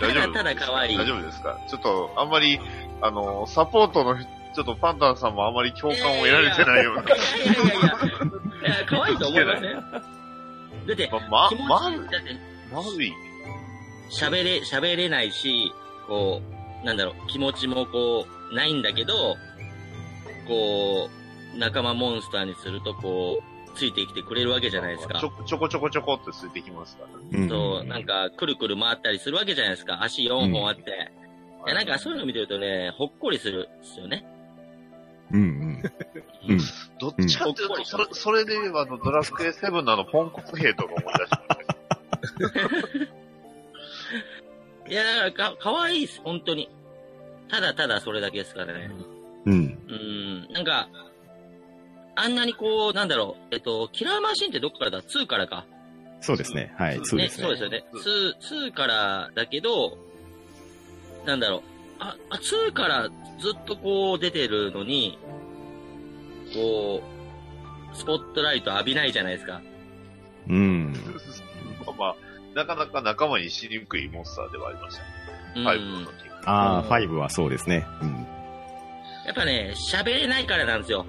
[0.00, 0.96] 大た丈夫だただ可愛い。
[0.98, 1.58] 大丈夫ですか？
[1.68, 2.60] ちょっと、あんまり、
[3.00, 7.02] あの、サポートの、ちょっとパンタンさんもあまり共感を得られてないような。
[7.02, 8.86] いやいやいやいや。
[8.86, 9.78] 可愛いと思いませんだ
[10.92, 12.08] って、ま、気持ち、ま、だって、
[12.72, 13.12] まずい。
[14.10, 15.72] 喋れ、喋れないし、
[16.06, 16.40] こ
[16.82, 19.36] う、なんだろう、気持ちもこう、ないんだけど、
[20.46, 21.10] こ
[21.54, 25.26] う、仲間モンスターにすると、こう、ついてきてくれるわけじゃないですかち。
[25.26, 27.40] ょ、ちょこちょこちょこってついてきますから。
[27.40, 30.02] うんそう、なんか、くるくる回ったりするわけじゃないですか。
[30.02, 31.12] 足4本あって。
[31.66, 34.26] いや、なんかそういうの見てるとね、ほっこりするんですよね。
[35.32, 35.82] うんうん。
[36.48, 36.60] うん。
[36.98, 43.06] どっちかっていうと、それ、それで言えば、あの、ドラクエ7のあの、ポンコツ兵とか思い出しまし
[44.86, 44.90] た。
[44.90, 46.70] いや、だからか、かわいいです、本当に。
[47.48, 48.90] ただただそれだけですからね。
[49.44, 49.54] うん。
[49.54, 50.88] うん、なんか、
[52.16, 55.66] あんなにこう、なんだろう、えっと、キラーマシンってどこからだ ?2 からか。
[56.20, 56.74] そうですね。
[56.76, 57.00] はい。
[57.04, 57.50] そうですねそう。
[57.52, 57.84] ですよね。
[58.40, 59.98] 2、2からだけど、
[61.26, 61.62] なんだろう。
[61.98, 65.18] あ、あ、2からずっとこう出てるのに、
[66.54, 67.02] こ
[67.92, 69.60] う、スポットライト浴びないじゃないですか。
[70.48, 70.92] うん。
[71.86, 72.16] まあまあ、
[72.54, 75.08] なかなか仲間にしにくいモンスターではありましたね。
[75.56, 75.62] うん。
[75.64, 76.12] ファイブの時。
[76.46, 77.86] ああ、ファイブはそうですね。
[78.00, 78.26] うん。
[79.26, 81.04] やっぱね、喋れないからなんですよ。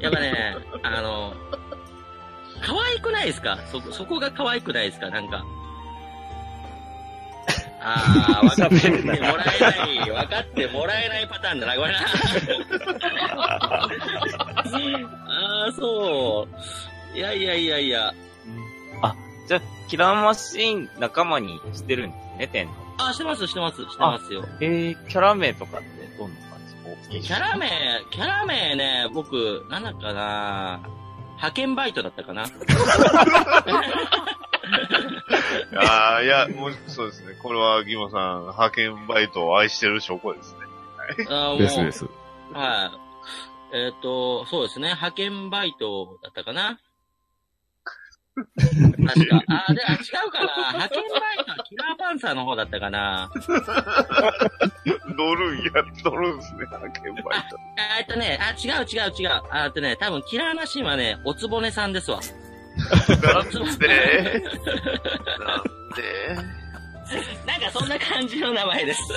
[0.00, 1.32] やっぱね、あの、
[2.62, 3.58] 可愛くないですか？
[3.70, 5.10] そ、そこが可愛くないですか？
[5.10, 5.44] なんか。
[7.88, 11.98] ああ、分かってもらえない、分かってもらえないパターンだな、これな。
[15.28, 16.48] ああ、そ
[17.14, 17.16] う。
[17.16, 18.12] いやいやいやいや。
[19.02, 19.14] あ、
[19.46, 22.74] じゃあ、キラーマシン仲間にしてるんですね、天皇。
[22.98, 24.44] あ、してます、してます、してますよ。
[24.60, 25.86] えー、キャラ名とかって
[26.18, 26.45] どんな？
[27.10, 27.68] キャラ名、
[28.10, 30.80] キャラ名ね、僕、なんだかな
[31.36, 32.46] 派遣バイトだったかな
[35.76, 37.34] ああ、いや、もう、そうですね。
[37.42, 40.60] これは、ギモさん、派遣バイトを愛してる証拠ですね。
[41.28, 42.06] あーもうですです。
[42.52, 42.92] は
[43.72, 43.76] い。
[43.76, 44.88] えっ、と、そうですね。
[44.88, 46.78] 派遣バイトだったかな
[48.36, 49.42] 確か。
[49.48, 53.30] あ、で、あ、違うかな派遣バイトはキラーパンサーの方だったかな
[55.16, 55.70] 乗るんや、
[56.04, 57.56] 乗るんすね、派遣バイト。
[57.98, 59.30] えっとね、あ、違う違う違う。
[59.50, 62.20] あえっとね、多分キラーマシンはね、おつぼねさんですわ。
[63.22, 63.88] なんで？
[63.88, 63.88] なん
[65.96, 66.36] で？
[67.46, 69.00] なんかそんな感じの名前です。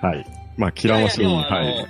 [0.00, 0.24] はい。
[0.56, 1.86] まあ、キラーマシン、いやいやはい。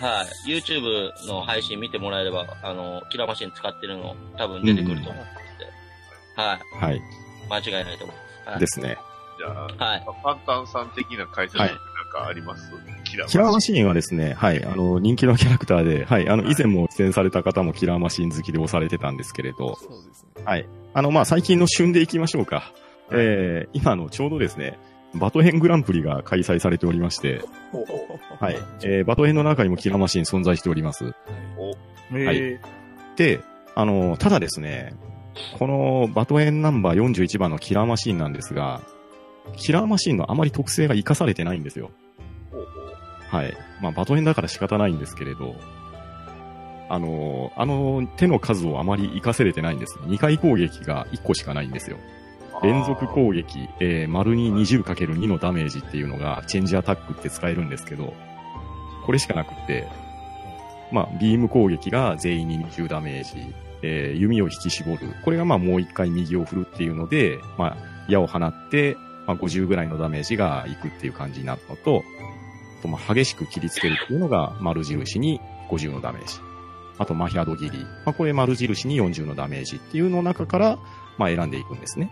[0.00, 0.50] はい。
[0.50, 5.32] YouTube の配信見てもらえれば、あの、キラーマシン使ってるの多分出てくると思うんで。
[6.36, 6.84] はい。
[6.84, 7.02] はい。
[7.48, 8.50] 間違いないと思います。
[8.50, 8.98] はい、ですね。
[9.38, 10.06] じゃあ、はい。
[10.22, 11.78] パンタンさん的な解説はいなん
[12.22, 12.70] かあります、
[13.04, 13.60] キラーキラーマン。
[13.60, 20.42] シーンはですね、はい、あの、人気のキャラクターで、はい、あの、以前も出演された方もキラーマシーン好きで押されてたんですけれど、そうですね。
[20.44, 20.68] はい。
[20.94, 22.72] あの、まあ、最近の旬でいきましょうか。
[23.10, 24.78] えー、今のちょうどですね、
[25.18, 27.42] バトヘングランプリが開催されておりまして、
[28.40, 28.56] はい。
[28.82, 31.04] えー、バトヘンの中にもキラーマシーン存在しております。
[32.10, 32.60] はい
[33.16, 33.40] で、
[33.74, 34.94] あの、ただですね、
[35.58, 38.82] このバトエンナンバー41番のキラーマシーンなんですが、
[39.56, 41.90] キラーマシーンのあまり特性が活かされてないんですよ。
[43.28, 43.56] はい。
[43.80, 45.56] まあ、バトエンだから仕方ないんですけれど、
[46.88, 49.98] あの、あの手の数をあまり活かせれてないんです。
[50.00, 51.96] 2回攻撃が1個しかないんですよ。
[52.62, 58.14] 連続攻撃、えー、丸に 20×2 のダメージっていうのが、チェンジアタックって使えるんですけど、
[59.04, 59.88] これしかなくって、
[60.92, 65.14] まあ、ビーム攻撃が全員に20ダメージ、えー弓を引き絞る。
[65.24, 67.76] これがまあもう一回右を振るっていうので、まあ、
[68.08, 68.96] 矢を放って、
[69.26, 72.02] まあ50ぐらいのダメージがいくっていう感じになるのと、
[72.80, 76.34] あとまあ激しく切りつけるっていうのが丸印に50のダメージ。
[76.98, 77.78] あとマヒャド切り。
[78.04, 80.78] まあこれ丸印に40のダメージっていうの中から、
[81.18, 82.10] まあ選んでいくんですね。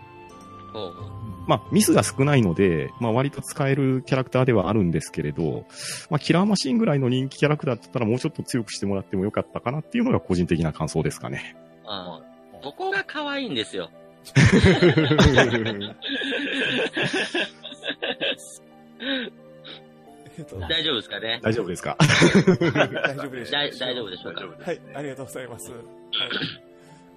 [1.47, 5.65] まあ、ミスが少ないので、まあ、割と使えるキャラクターではあるんですけれど、
[6.09, 11.55] まあ、キラーマシンぐらいの人気キャラクターだったらもうちょっと強くしてもらってもよかったかなっていうのが個人的な感想ですかね。
[11.85, 12.63] あー。
[12.63, 13.91] ここが可愛いんですよ。
[20.37, 21.39] えっと、大丈夫ですかね？
[21.43, 21.95] 大丈夫ですか？
[21.99, 24.33] 大丈夫でしょ大大丈夫でしょう。
[24.33, 25.69] かはい、ありがとうございます。
[25.71, 25.81] はい、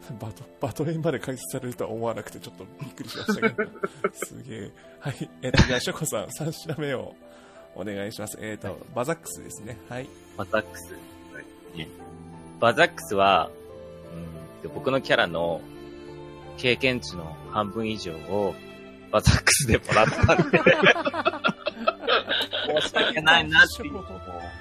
[0.20, 3.70] バト、バトレンまで解説されるとは思わなくてちょっとびっくりしましたけど。
[4.12, 4.70] すげえ。
[5.00, 7.14] はい、えっと、じゃあ、ショコさん、3品目を
[7.74, 8.38] お願いします。
[8.40, 9.78] えっと、バザックスですね。
[9.88, 10.08] はい。
[10.36, 10.94] バザックス。
[12.60, 13.50] バザックスは、
[14.62, 15.60] うんと、僕のキャラの
[16.56, 18.54] 経験値の半分以上を
[19.12, 20.58] バザックスでもらったんで、
[22.82, 23.92] 申し訳ないなっていう。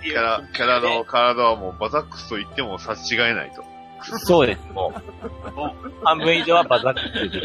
[0.04, 3.64] キャラ、キャラの体はもうバザックスと言っても差し違えないと。
[4.02, 5.52] そうです、もう。
[5.52, 7.42] もう半分以上はバザックスで。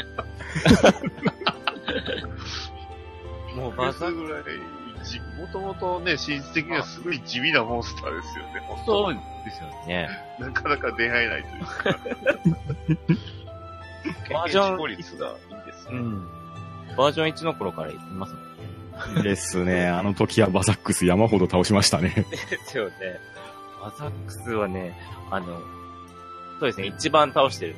[3.57, 4.43] もうバザックぐらい、
[5.05, 10.09] じもともとね、シリーズ的にはすごい地味なモンスターですよね、本ス、当そうですよね。
[10.39, 11.61] なかなか出会えないとい
[12.95, 13.13] うか。
[14.33, 15.93] バージョン効率がいいんですね。
[15.93, 16.27] うん。
[16.97, 18.35] バージョン1の頃から言ってます？
[18.35, 19.23] もんね。
[19.23, 19.89] ですね。
[19.89, 22.27] あの時はバザックス山ほど倒しましたね。
[22.51, 22.95] ですよね。
[23.83, 24.97] バザックスはね、
[25.31, 25.61] あの、
[26.61, 27.77] そうですね、一番倒してる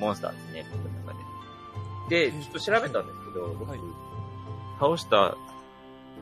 [0.00, 1.12] モンスターですね、僕の中
[2.08, 2.30] で。
[2.30, 3.80] で、ちょっと調べたんですけど、僕、はい
[4.78, 5.36] 倒した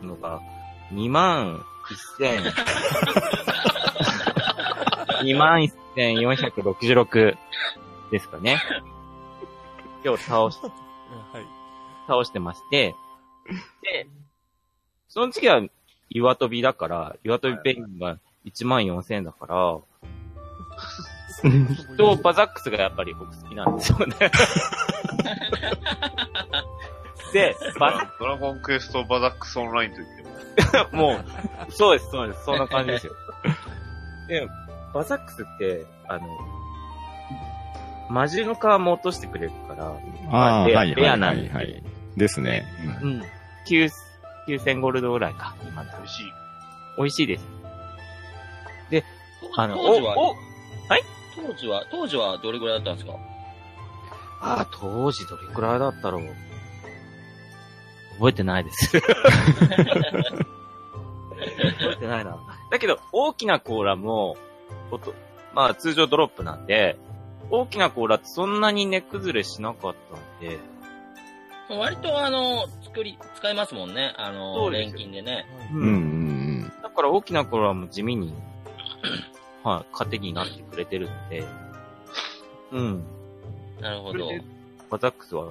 [0.02, 0.40] のが、
[0.92, 2.52] 2万1000、
[5.22, 7.36] 2万1466
[8.10, 8.60] ですかね。
[10.04, 11.46] 今日倒し、 はい。
[12.06, 12.94] 倒してまして、
[13.82, 14.06] で、
[15.08, 15.62] その次は
[16.10, 19.78] 岩飛びだから、岩飛びペンギンが1万4000だから、
[21.96, 24.14] と、バザックスがやっぱり僕好きなんですよね。
[27.32, 31.12] で、バザドラゴンクエストバザックスオンラインと言っても。
[31.14, 33.14] もう、そうです、そうです、そんな感じですよ。
[34.28, 34.46] で、
[34.92, 36.26] バザックスって、あの、
[38.10, 39.92] マジの皮も落としてくれるから、
[40.30, 41.82] ああ、レアはい、レはい、はい、アなんですよはい。
[42.16, 42.66] ですね。
[43.02, 43.22] うん。
[43.66, 43.90] 9
[44.48, 46.04] 9000ゴールドぐらいか、今だ美。
[46.04, 46.24] 味しい。
[46.98, 47.46] 美味しいです。
[48.90, 49.04] で、
[49.56, 50.36] あの、当時はお、お、
[51.34, 53.18] 当時は、当時はどれぐらいだったんですか？
[54.40, 56.22] ああ、当時どれくらいだったろう。
[58.16, 59.00] 覚えてないです。
[59.00, 59.14] 覚
[61.92, 62.36] えてないな。
[62.70, 64.36] だけど、大きな甲羅も、
[64.90, 65.14] おと
[65.54, 66.98] まあ通常ドロップなんで、
[67.50, 70.58] 大きな甲羅ってそんなに値崩れしなかったんで、
[71.68, 74.14] 割とあの、作り、使えますもんね。
[74.18, 75.46] あその、錬金でね。
[75.72, 75.90] うん、うん、う
[76.66, 76.72] ん。
[76.82, 78.34] だから大きな甲羅も地味に、
[79.64, 81.44] はい、糧になってくれてるんで、
[82.72, 83.04] うん。
[83.80, 84.28] なるほど。
[84.90, 85.48] バザックスは、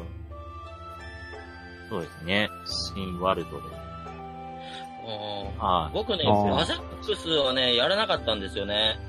[1.89, 2.49] そうですね、
[2.95, 3.57] 新ワールドで。
[3.57, 3.81] うん
[5.57, 5.93] はい。
[5.93, 8.99] 僕ね、あーバザックスはね、やらなかったんですよね。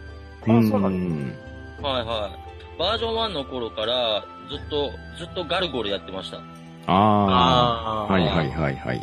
[0.47, 1.35] うん、そうなうん。
[1.83, 2.79] はいはい。
[2.79, 6.39] バージョン1の頃から、ずっと、ずっとガルゴルやってました。
[6.39, 6.41] あ
[6.87, 9.01] あ、あーはい、はい、はい、はい。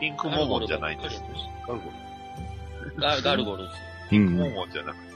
[0.00, 1.20] ピンクモモンじゃないんです。
[1.66, 1.90] ガルゴ
[2.98, 3.68] ガガルゴルで
[4.10, 4.14] す。
[4.14, 4.36] うん。
[4.36, 5.07] モモンじゃなくて。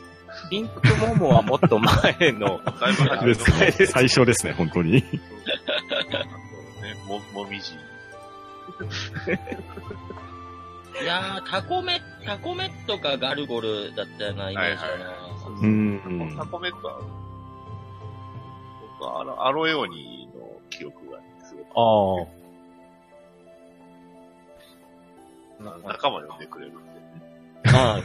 [0.50, 4.92] ピンクモモはもっと前の、だいぶ初めのですね最初ですね、本当に。
[4.92, 5.04] ね、
[7.06, 7.74] も、もみじ。
[11.02, 15.14] いやー、タコメ、タコメとかガルゴルだったようなイメージだな。
[15.62, 16.36] うん。
[16.36, 17.00] タコメットは、
[18.98, 21.64] 僕はアロアロエオニの記憶がすごい。
[22.24, 22.42] ああ。
[25.88, 26.82] 仲間呼んでくれるんで。
[27.70, 28.02] はい。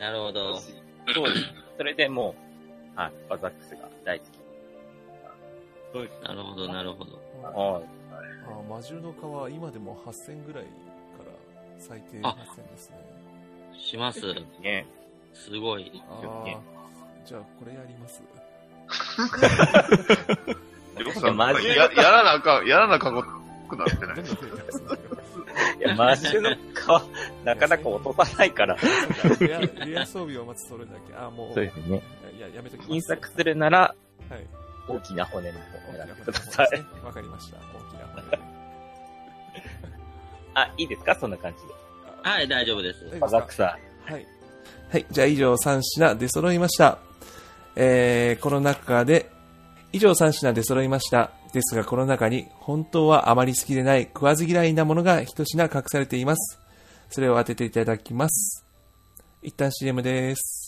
[0.00, 0.58] なるほど。
[0.58, 0.72] そ
[1.24, 1.46] うです。
[1.78, 2.34] それでも
[2.94, 4.28] う、はい、バザックスが大好き。
[5.92, 6.20] そうです。
[6.22, 7.18] なるほど、なるほど。
[7.42, 7.84] はい。
[8.48, 9.12] あ魔獣の
[9.48, 10.68] 皮、今でも8000ぐらいか
[11.24, 11.32] ら
[11.78, 12.96] 最低あ8000ですね。
[13.78, 14.20] します。
[14.60, 14.86] ね。
[15.32, 16.02] すごい。
[16.08, 16.60] あ
[17.24, 18.22] じゃあこれやります。
[21.24, 23.22] やマジや、やらなあかん、やらなあかん
[23.68, 24.16] くなってない
[25.78, 26.56] いや、マジの皮、
[27.44, 28.76] なかなか落とさないから。
[29.40, 31.14] レアレア装備を待つそれだけ。
[31.14, 32.02] あ、もう、そうですね。
[32.36, 32.88] いや、やめときます。
[32.88, 33.94] 金策するなら、
[34.28, 34.46] はい。
[34.88, 36.68] 大きな骨の方を大きな選んでください。
[37.04, 37.56] わかりました。
[37.56, 38.38] 大きな骨で。
[40.54, 41.14] あ、いいですか？
[41.14, 41.74] そんな感じで。
[42.22, 43.18] はい、大丈夫です。
[43.18, 44.26] バザックさはい。
[44.90, 45.06] はい。
[45.10, 46.98] じゃあ以上3品出揃いました。
[47.76, 49.30] えー、この中で、
[49.92, 51.30] 以上3品出揃いました。
[51.52, 56.58] ですが、この中に本当はあまり好きでない食わず嫌いなものが一品隠されています。
[57.10, 58.64] それを当てていただきます。
[59.42, 60.66] 一旦 CM です。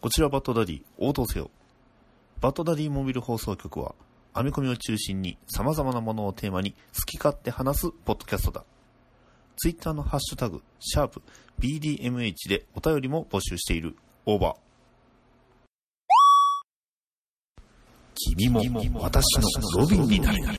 [0.00, 1.50] こちらバットダディ、応答せよ。
[2.40, 3.94] バットダディモビル放送局は、
[4.34, 8.64] 編み込みを中心に様々なものをテーマに好き勝手話すポッドキャストだ。
[9.62, 11.20] ツイッターのハッシュタグ、シャープ
[11.58, 13.94] BDMH でお便りも募集している。
[14.24, 14.56] オーバー。
[18.14, 20.38] 君も私のロビンになれ。
[20.38, 20.56] 難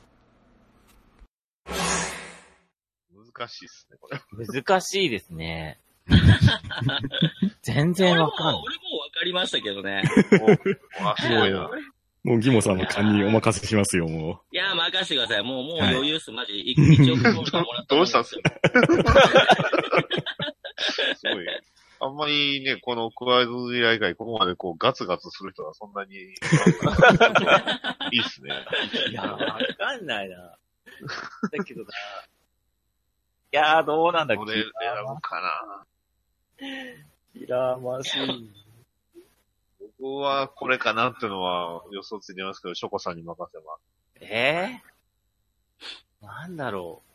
[3.50, 4.18] しいっすね、これ。
[4.18, 4.64] ん。
[4.64, 5.80] 難しいですね。
[7.64, 8.56] 全然わかんない。
[8.56, 10.04] 俺もわかりましたけどね。
[10.22, 11.72] すごいな。
[12.24, 15.44] もうギモさんの勘にお任せしますよ、もいやー、任せてください。
[15.44, 16.32] もう、もうはい余裕っす。
[16.32, 16.54] マジ。
[16.54, 17.44] 1億も
[17.74, 18.42] らったどうしたんすよ。
[21.18, 21.48] すごい。
[22.04, 26.32] あんまりね、このクワイズ以外、ここまでこうガツガツする人はそんなに、いい
[28.22, 28.52] っすね。
[29.10, 29.38] いや、わ
[29.78, 30.58] かんないな。
[31.52, 31.88] だけどな。
[33.54, 34.72] いやー、どうなんだっけこれ選
[35.08, 35.86] ぶかな。
[37.34, 38.61] キラーマシン。
[40.02, 44.24] 僕はこれかなっていうのは予想ついてますけど、ショコさんに任せます。
[44.24, 47.12] えー、なんだろう。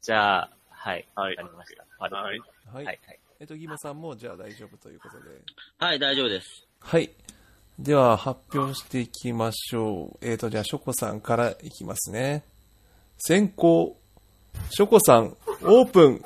[0.00, 1.06] じゃあ、はい。
[1.14, 1.84] はいわかりました。
[1.98, 2.12] はい。
[2.12, 2.40] はい。
[2.72, 2.98] はい、はい。
[3.38, 5.24] えっと、ギモさんもじゃあ大丈夫ということで。
[5.78, 6.66] はい、大丈夫です。
[6.80, 7.10] はい。
[7.78, 10.26] では、発表していきましょう。
[10.26, 12.44] えっ、と、じゃあ、ショコさんからいきますね。
[13.18, 13.98] 先行、
[14.70, 16.24] ショコさん、オープン。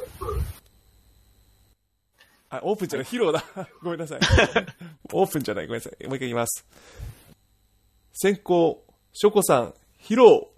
[2.56, 3.44] あ、オープンじゃない、ヒロだ。
[3.82, 4.20] ごめんなさい。
[5.12, 6.06] オープンじゃない、ごめんなさい。
[6.06, 6.66] もう一回言います。
[8.12, 10.50] 先行、ショコさん、ヒロ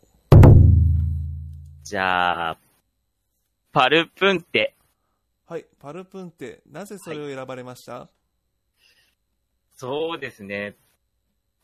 [1.82, 2.59] じゃあ、
[3.72, 4.74] パルプンテ。
[5.47, 8.09] はい、パルプンテ、なぜそれを選ばれました、
[9.76, 10.74] そうですね。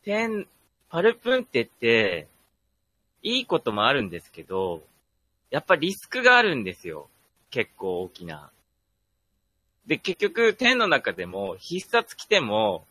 [0.03, 0.47] 天、
[0.89, 2.27] パルプンテって、
[3.21, 4.83] いいこともあるんですけど、
[5.49, 7.09] やっぱリスクがあるんですよ。
[7.49, 8.52] 結構大きな。
[9.87, 12.85] で、結局、天の中でも、必殺来ても、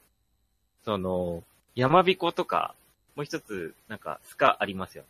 [0.85, 1.43] その、
[1.75, 2.75] 山彦とか、
[3.17, 5.05] もう一つ、なんか、スカありますよ。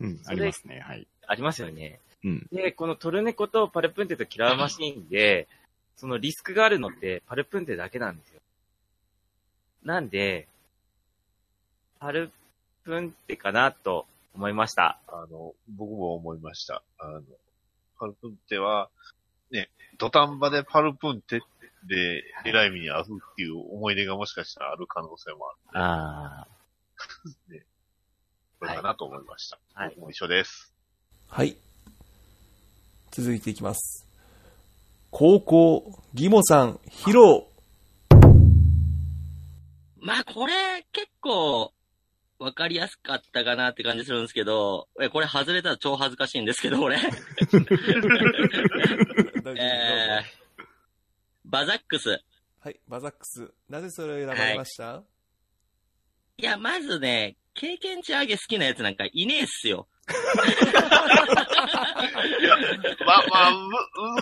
[0.00, 0.06] う。
[0.06, 1.06] うん、ありますね、はい。
[1.26, 2.00] ありますよね。
[2.24, 2.46] うん。
[2.52, 5.48] で、このトルネコとパルプンテとキラーマシーンで、
[5.96, 8.40] そのリスクがあるのってパルプンテだけなんですよ。
[9.82, 10.46] なんで、
[11.98, 12.30] パル
[12.84, 15.00] プンテかなと思いました。
[15.08, 16.82] あの、僕も思いました。
[16.98, 17.22] あの、
[17.98, 18.88] パルプンテは、
[19.50, 21.42] ね、土壇場でパルプンテ
[21.86, 26.46] で、えらい目に遭うっていう思い出がもしかしたらある可能性もああ
[27.48, 27.66] る。
[28.58, 29.58] これかなと思いました。
[29.74, 30.74] はい僕も一緒です。
[31.28, 31.56] はい。
[33.10, 34.06] 続いていきます。
[35.10, 37.48] 高校、ギモさん、ヒロ
[40.00, 41.72] まあ、これ、結構、
[42.38, 46.96] わかりやすかったかなって感じするんですけど、え、これ外れたら超恥ずかしいんですけど、俺。
[49.56, 50.22] えー、
[51.44, 52.20] バザックス。
[52.60, 53.52] はい、バザックス。
[53.68, 55.02] なぜそれを選ばれました、
[56.36, 59.88] いや、まずね、経験値上げ好きなやつなんかいねえっすよ。
[62.38, 62.56] いや、
[63.04, 63.68] まあまあ、む、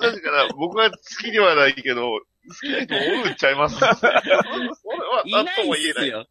[0.00, 2.02] 難しいから、僕は好きではないけど、
[2.48, 3.76] 好きな人おるんちゃいます？
[3.78, 4.00] それは
[5.26, 6.06] い何ないとも言えない。
[6.06, 6.26] っすよ。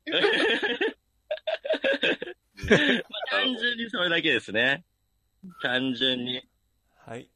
[1.75, 4.83] ま あ単純にそれだけですね。
[5.61, 6.41] 単純に。
[7.05, 7.29] はい。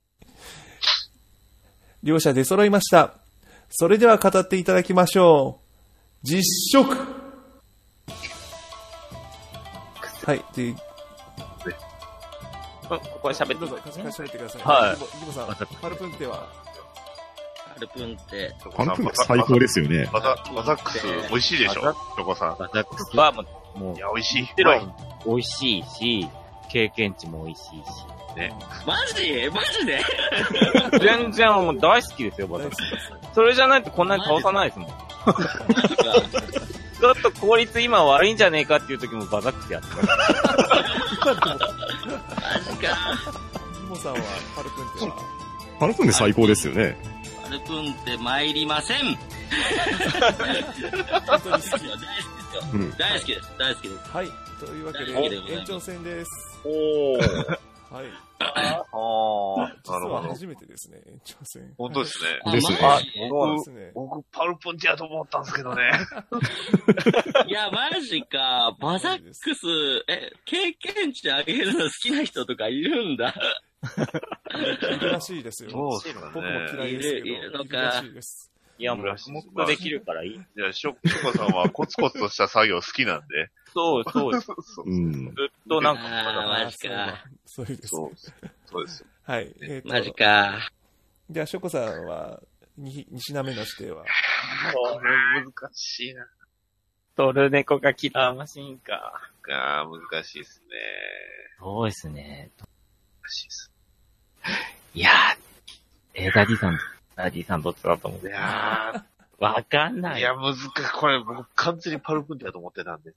[2.03, 3.13] 両者出揃いました。
[3.69, 5.65] それでは語っていただきましょう。
[6.23, 6.95] 実食
[10.25, 10.75] はい、で、うん
[12.89, 14.61] ここで喋ってどうぞ、ください貸し貸しといてください。
[14.63, 16.47] はいギボさん、パルプンテは、
[17.75, 20.09] アルプンって、パルプンテ最高ですよね。
[20.11, 21.81] バザ、ックス美味しいでしょ？
[22.15, 22.57] チョコさん。
[22.57, 23.45] バザックスはもう、
[23.79, 24.49] もういや、美味しい。
[25.25, 26.29] 美味しいし、
[26.69, 27.73] 経験値も美味しいし。
[28.85, 29.49] マジ？
[29.51, 29.99] マジで？
[30.99, 32.81] 全然もう大好きですよ、バザックス。
[33.33, 34.89] それじゃないとこんなに倒さないですもん。
[34.89, 40.07] ちょっと効率今悪いんじゃねえかっていう時もバザックスやってます。
[40.07, 41.39] マジ
[42.77, 42.97] か。
[43.81, 44.19] ギボさんは
[44.55, 45.15] パルプンテは、
[45.79, 46.97] パルプンテ最高ですよね。
[47.45, 49.17] アルプンって参りません。
[51.27, 51.71] 本当に好き。
[51.71, 52.61] 大好きですよ。
[52.73, 52.91] うん。
[52.97, 53.53] 大好きです。
[53.57, 54.09] 大好きです。
[54.11, 54.27] はい、
[54.59, 56.31] というわけで、延長戦です。
[56.65, 57.59] おー。
[57.91, 58.05] はい。
[58.39, 60.13] ああ、実なるほど。
[60.13, 61.73] は初めてですね、延長戦。
[61.77, 62.39] 本当ですね。
[62.45, 63.91] あですねマジそうですね。
[63.95, 65.89] 僕、パルプンチやと思ったんですけどね。
[67.47, 68.75] いや、マジか。
[68.79, 69.65] バザックス、
[70.07, 73.33] え、経験値上げるの好きな人とかいるんだ。
[74.53, 75.71] いるらしいですよ。
[75.71, 76.71] そうですか僕もね。
[76.73, 77.25] 嫌いですけど。
[77.25, 78.51] いるいるのからしいです。
[78.79, 80.41] いや、もう、黙できるからいい。
[80.55, 83.49] じゃあ、ショコさんはコツコツとした作業好きなんで。
[83.73, 84.45] そうそうです。
[84.45, 85.25] そうそううん。
[85.25, 87.23] ずっとなんか、あーマジか。
[87.45, 87.87] そうそうです。
[87.89, 88.11] そう
[88.65, 89.05] そうです。
[89.23, 89.53] はい。
[89.61, 90.71] えっ、マジと、か。
[91.29, 92.41] じゃあ、ショコさんは、
[92.77, 94.05] に、2品目の指定は？
[94.73, 96.25] これ難しいな。
[97.17, 99.13] トルネコがキラーマシンか。
[99.51, 100.67] あー難しいですね。
[101.59, 102.51] そうですね。
[103.21, 103.71] 難しいです。
[104.93, 105.13] いやー、
[106.13, 106.79] えー、ダディさん、
[107.19, 108.27] ダディさんどっちだと思う？
[108.27, 109.03] いや
[109.39, 110.21] わかんー、ない。
[110.21, 110.69] いや、難しい。
[110.97, 113.11] これ僕完全にパルプンテだと思ってたんで。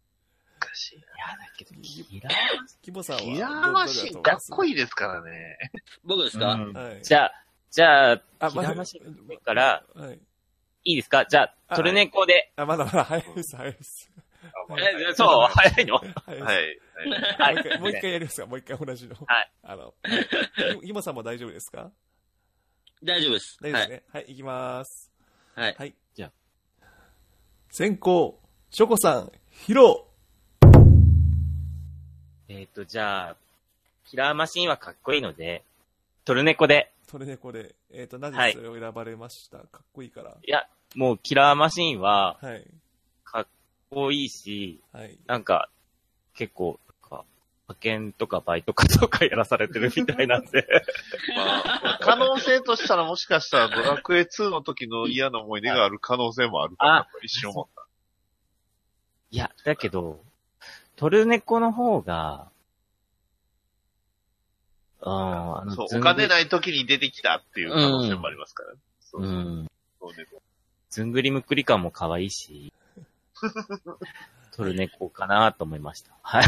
[0.61, 0.97] 難しい。
[0.97, 1.05] いや
[1.39, 2.33] だけど、キラー
[2.83, 3.23] ギモさんは。
[3.23, 5.57] キラーマシンかっこいいいですからね。
[6.05, 7.03] 僕ですか、うんはい。
[7.05, 7.33] じゃあ、
[7.71, 10.19] じゃあ、あキラーマシンから、はい。
[10.85, 11.25] いいですか？
[11.27, 12.53] じゃあ、あトルネコで。
[12.57, 14.11] あ、まだまだ早いです、早いです。
[14.69, 15.95] あえ、そう、早いの？
[15.95, 16.41] はい。
[16.41, 16.79] はい。
[17.39, 19.15] はいもう一回、やりますかもう一回同じの。
[19.27, 19.51] はい。
[19.63, 19.95] あの、
[20.81, 21.91] ギギモさんも大丈夫ですか？
[23.05, 23.59] 大丈夫です。
[23.61, 23.73] はい。
[23.73, 24.03] 大丈夫ですね。
[24.13, 25.11] はい、いきます。
[25.57, 25.75] はい。
[25.77, 25.95] はい。
[26.15, 26.87] じゃあ。
[27.69, 28.39] 先行、
[28.71, 30.07] ショコさん、ヒロ
[32.47, 33.37] えっと、じゃあ、
[34.05, 35.65] キラーマシンはかっこいいので、
[36.25, 36.93] トルネコで。
[37.09, 40.37] トレネコで、えっ、と、なはいぜそれを選ばれました、かっこいいから。
[40.41, 42.65] いや、もうキラーマシンははい。
[43.25, 43.47] かっ
[43.91, 45.19] こいいし、はい。
[45.27, 45.69] なんか、
[46.35, 46.79] 結構、
[47.69, 50.67] 派遣とかバイトかとかやらされてるみたいなんで。
[51.37, 51.63] ま
[51.95, 57.87] あ、可能性としたらもしかしたらドラクエ2の時の嫌な思い出がある可能性もあるかなと一瞬思った。
[59.31, 60.21] いや、だけど、
[60.97, 62.49] トルネコの方が、
[65.01, 65.13] うん、
[65.59, 68.75] あのそう、お金ない時に出てきたっていう可能性もありますから。
[69.01, 69.25] そうう。
[69.25, 70.27] そうんそうね
[70.91, 72.73] ずんぐりむっくり感も可愛いし、
[74.53, 76.13] トルネコかなと思いました。
[76.23, 76.45] はい。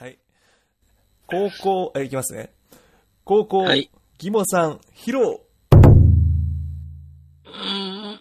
[0.00, 0.18] はい。
[1.30, 2.54] 高校、え、いきますね。
[3.24, 8.20] 高校、はいギモさん、ヒロうーん。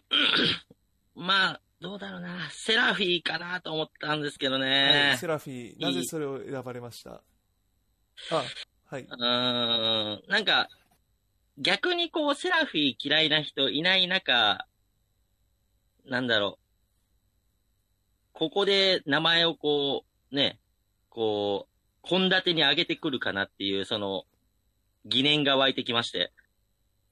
[1.15, 2.49] まあ、どうだろうな。
[2.51, 5.17] セラフィーかなと思ったんですけどはい、ね。
[5.21, 7.23] セラフィー、なぜそれを選ばれました？
[8.29, 8.43] あ、
[8.87, 9.03] はい。
[9.03, 10.21] うーん。
[10.27, 10.67] なんか、
[11.57, 14.67] 逆にこう、セラフィー嫌いな人いない中、
[16.05, 16.63] なんだろう。
[18.33, 20.59] ここで名前をこう、ね、
[21.09, 21.66] こう、
[22.09, 24.23] 献立に上げてくるかなっていう、その、
[25.05, 26.31] 疑念が湧いてきまして。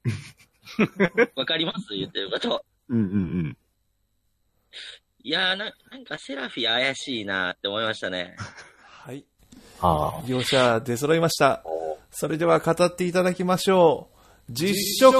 [1.35, 1.95] わかります？
[1.95, 2.63] 言ってること。
[2.89, 3.07] うんうんう
[3.49, 3.57] ん。
[5.23, 8.35] いやーな、なんかセラフィー怪しいなって思いましたね。
[8.79, 9.25] はい。
[9.81, 11.63] あ両者出揃いました。
[12.11, 14.09] それでは語っていただきましょ
[14.49, 14.51] う。
[14.51, 15.17] 実食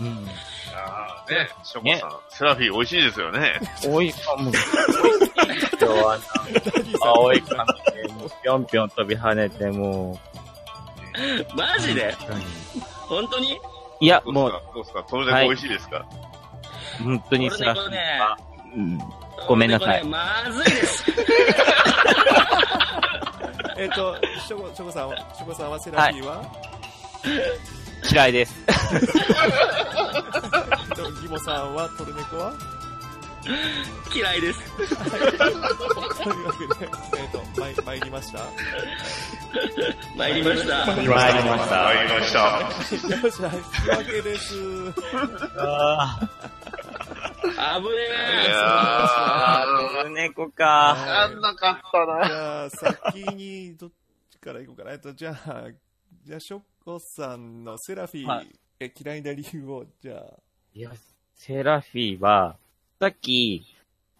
[0.00, 0.26] うん。
[0.74, 3.60] あーね、ショコさん、セラフィー美味しいですよね。
[3.88, 6.18] おい、あ、 もう、今日は、
[7.02, 8.01] 青い髪で、もう、
[8.42, 10.18] ぴょんぴょん飛び跳ねて、も
[11.56, 12.08] マジで？
[12.08, 13.58] う、本当に？
[14.00, 15.02] いや、もう、どうですか？
[15.04, 16.04] トルネコ美味しいですか、
[17.02, 18.36] 本当にセラフィーこれねは、
[18.76, 18.98] うん。
[19.48, 20.00] ごめんなさい。
[20.02, 21.04] これねまずいです。
[23.78, 24.16] えっ、と、
[24.46, 26.42] ショコ、ショコさんは、ショコさんはセラフィーは、
[28.10, 28.54] 嫌いです。
[28.68, 29.00] えっ
[30.96, 32.52] とギモさんはトルネコは？
[34.14, 34.76] 嫌いです。
[34.76, 38.38] というわけで、えっ、と、まい、参りました？
[40.16, 40.86] 参りました。
[40.86, 41.34] 参りまし
[41.68, 41.82] た。
[41.84, 42.60] 参りました。
[43.22, 44.54] 両者引き分けです。
[45.58, 46.18] あ
[47.44, 47.96] 危ねい
[48.46, 48.50] え。
[48.50, 49.64] やあ、
[50.02, 50.94] トルネコか。
[50.98, 52.26] ー、あんなかったな。
[52.26, 53.90] じゃあ、先に、どっ
[54.30, 54.92] ちから行こうかな。
[54.92, 55.66] えっと、じゃあ、
[56.24, 58.48] じゃあ、ショコさんのセラフィー、はい
[58.80, 60.38] え嫌いな理由を、じゃあ、
[60.74, 60.90] いや、
[61.34, 62.56] セラフィーは、
[63.02, 63.66] さっき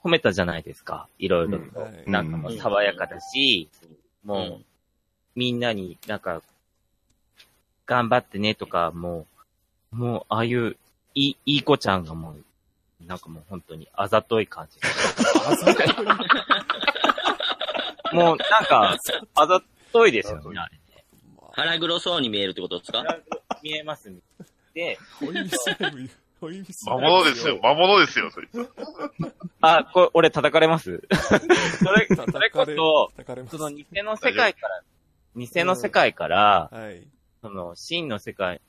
[0.02, 1.06] 褒めたじゃないですか。
[1.20, 1.78] いろいろと。
[1.82, 3.68] はいなんかもう爽やかだし、
[4.24, 4.64] もう、うん
[5.36, 6.42] みんなになんか、
[7.86, 9.28] 頑張ってねとか、も
[9.92, 10.76] う、もう、ああいう、
[11.14, 14.80] いい、いい子ちゃんがもう、なんかもう本当にあざとい感じ。
[18.12, 18.98] もう、なんか、
[19.36, 19.62] あざ
[19.92, 21.04] といですよね、あれね。
[21.52, 23.04] 腹黒そうに見えるってことですか？
[23.62, 24.18] 見えますね。
[24.74, 24.98] で、
[26.86, 28.70] 魔物ですよ、 魔物ですよ、そいつ。
[29.60, 31.02] あ、これ、俺叩かれます？
[31.78, 33.12] それ、それこそ、
[33.50, 34.82] その偽の世界から、
[35.36, 37.06] 偽の世界から、はい。
[37.40, 38.60] その、真の世界、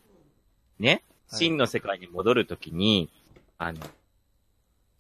[0.80, 0.90] ね？
[0.90, 1.04] はい
[1.36, 3.10] 真の世界に戻るときに、
[3.58, 3.80] あの、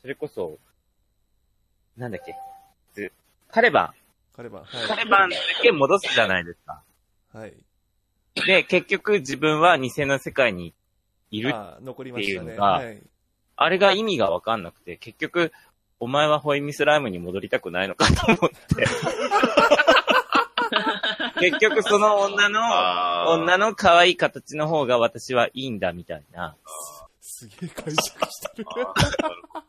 [0.02, 0.58] それこそ、
[1.96, 2.36] なんだっけ、
[2.94, 3.12] ず
[3.50, 3.94] カレバ
[4.36, 4.64] カレバン。
[4.64, 4.66] ン。
[4.66, 6.82] カはレバンだけ戻すじゃないですか。
[7.36, 7.38] い。
[7.38, 7.54] はい。
[8.48, 10.74] で、結局自分は偽の世界に
[11.38, 11.54] いる。
[11.54, 11.54] っ
[12.16, 13.02] ていうのがはい。
[13.56, 15.52] あれが意味がわかんなくて、結局、
[16.00, 18.86] お前はホイミスライムに戻りたくないのかと思って。
[21.40, 22.62] 結局その女の、
[23.32, 26.56] 女の可愛い形の方が私はいいんだみたいな、
[27.22, 28.66] すげえ解釈してる。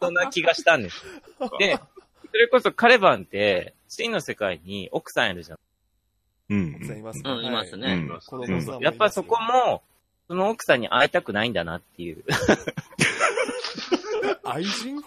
[0.01, 1.05] そんな気がしたんです
[1.59, 1.79] で、
[2.31, 5.59] それこそカレバンって、真の世界に奥さんいるじゃん。
[6.51, 8.09] うん奥さんいますかうん、いますうね。
[8.81, 9.83] やっぱそこも、
[10.29, 12.25] その奥さんに会いたくないんだなっていう。
[14.45, 15.03] 愛人？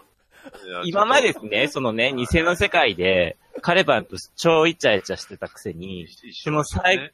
[0.86, 7.14] 今までですね、そのね、偽の世界で、カレバンと超イチャイチャしてたくせに、一その最ね、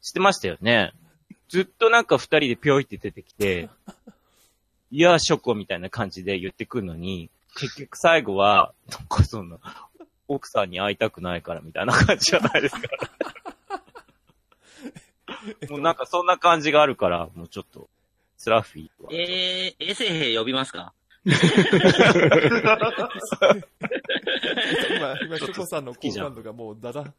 [0.00, 0.92] してましたよね。
[1.48, 3.68] ずっとなんか二人でぴょいって出てきて、
[4.90, 9.58] いや、ショコみたいな感じで言ってくるのに、結局最後は、なんかそんな、
[10.28, 12.88] 奥さんに会いたくないからみたいな感じじゃないですか。
[15.70, 17.88] もうなんかそんな感じがあるから、もうちょっと、
[18.36, 19.10] スラッフィーは。
[19.12, 20.92] えー、衛生兵呼びますか？
[21.24, 21.36] 今、
[25.22, 27.10] 今、ショコさんの好感度がもうダダ、だ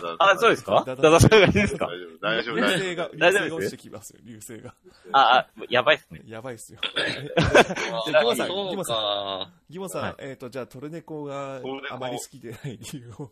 [0.00, 0.82] だあ、そうですか？
[0.86, 1.88] だだダダ下がりですか？
[2.22, 4.74] 大丈夫、大丈夫、流大丈夫です流星が落ちてきますよ、流星が。
[5.12, 6.22] あ、あ、やばいっすね。
[6.26, 6.80] やばいっすよ。
[7.36, 9.50] あギモさんギモさんか。
[9.68, 13.30] ギモさん、はいえっ、と、じゃあ、トルネコがあまり好きでない理由を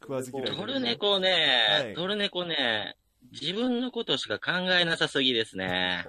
[0.00, 0.56] 食わず嫌いで。
[0.56, 2.96] トルネコね、はいトルネコね、
[3.32, 6.04] 自分のことしか考えなさすぎですね。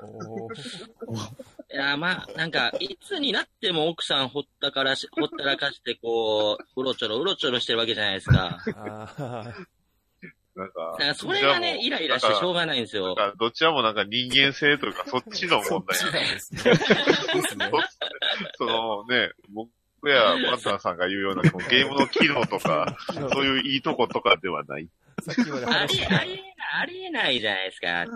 [1.71, 8.57] いや、まあ、なんか、いつになっても奥さんほったからし、ほったらかして、こう、うろちょろ、うろちょろしてるわけじゃないですか。
[10.53, 13.15] なんかだから、それがね、イライラしてしょうがないんですよ。
[13.15, 15.97] なんか、どちらもなんか人間性というか、そっちの問題
[18.57, 19.69] そのね、僕
[20.09, 22.97] やバッタンさんが言うような、ゲームの機能とか、
[23.31, 24.89] そういういいとことかではない。
[25.21, 28.03] さっきまでありえない、ありえないじゃないですか。
[28.03, 28.11] って。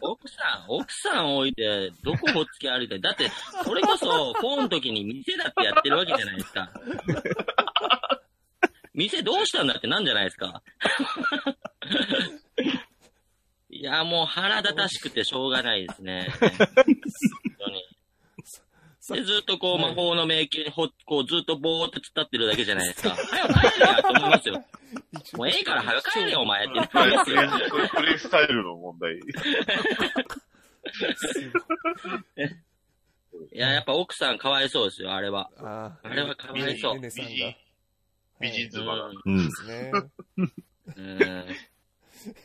[0.00, 2.98] 奥さん、奥さん置いて、どこほっつき歩いて。
[2.98, 3.30] だって、
[3.64, 6.70] それこそ、フォンの時に店だってやってるわけじゃないですか。
[8.94, 10.62] 店どうしたんだってなんじゃないですか。
[13.70, 16.28] いや、もう腹立たしくてしょうがないですね。
[16.38, 16.50] 本
[17.58, 17.82] 当に。
[19.04, 23.10] さで、ずっとこう、魔法の迷宮にほ、こう、ずっとぼーっと突っ立ってるだけじゃないですか。
[23.10, 24.64] 早く帰れやと思いますよ。
[25.36, 27.50] もうええから早く帰れよ、お前ってなりますよ。
[27.96, 29.16] プレイスタイルの問題。
[33.52, 35.50] いや、やっぱ奥さんかわいそうですよ、あれは。
[35.56, 37.30] あーあれはかわいそうねねさんが。
[38.38, 39.08] 美人妻が。
[39.08, 39.50] うんで。
[39.50, 39.90] すね。
[40.36, 41.46] うん。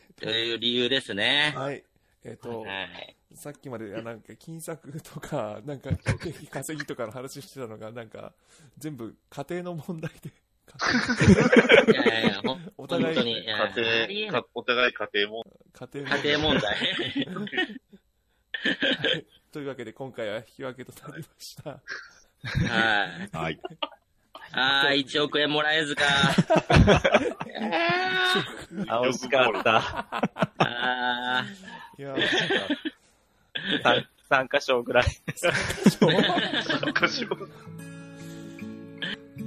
[0.19, 1.53] という理由ですね。
[1.55, 1.83] はい。
[2.23, 3.15] えっ、と、はい。
[3.33, 5.91] さっきまであなんか金策とか、 なんか
[6.49, 8.33] 稼ぎとかの話してたのが、なんか
[8.77, 10.31] 全部家庭の問題で、
[11.91, 13.57] いやいや、ほん お互い家庭、
[14.31, 15.43] かお互い家庭も。
[15.73, 16.73] 家庭家庭問題。
[16.73, 16.79] は
[19.17, 21.69] いというわけで今回は引き分けとなりました。
[21.71, 21.79] は
[23.31, 23.35] い。
[23.35, 23.59] はい。
[24.51, 26.03] ああ、1億円もらえずか。
[28.87, 29.77] あ、惜しかった。
[29.77, 30.21] あ
[30.59, 31.45] あ、
[31.97, 32.15] いや、
[33.83, 35.05] 三三箇所ぐらい。
[36.83, 37.49] なんかしよう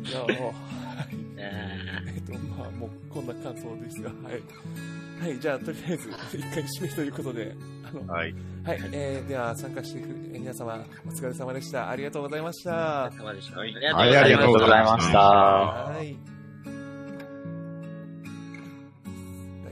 [0.06, 1.08] いや、もう、はい。
[1.36, 1.78] え
[2.16, 4.42] えっ、と、まあ、もうこんな感想ですが、はい。
[5.20, 7.54] はい、じゃあ、とりあえず、一回締めということで、
[7.84, 8.34] あの、はい。
[8.64, 11.90] はい、えー、では参加してくれ、えー皆様、お疲れ様でした。
[11.90, 13.08] ありがとうございました。
[13.08, 13.58] ー、様でした。
[13.58, 16.39] はいはいありがとうございましたはい。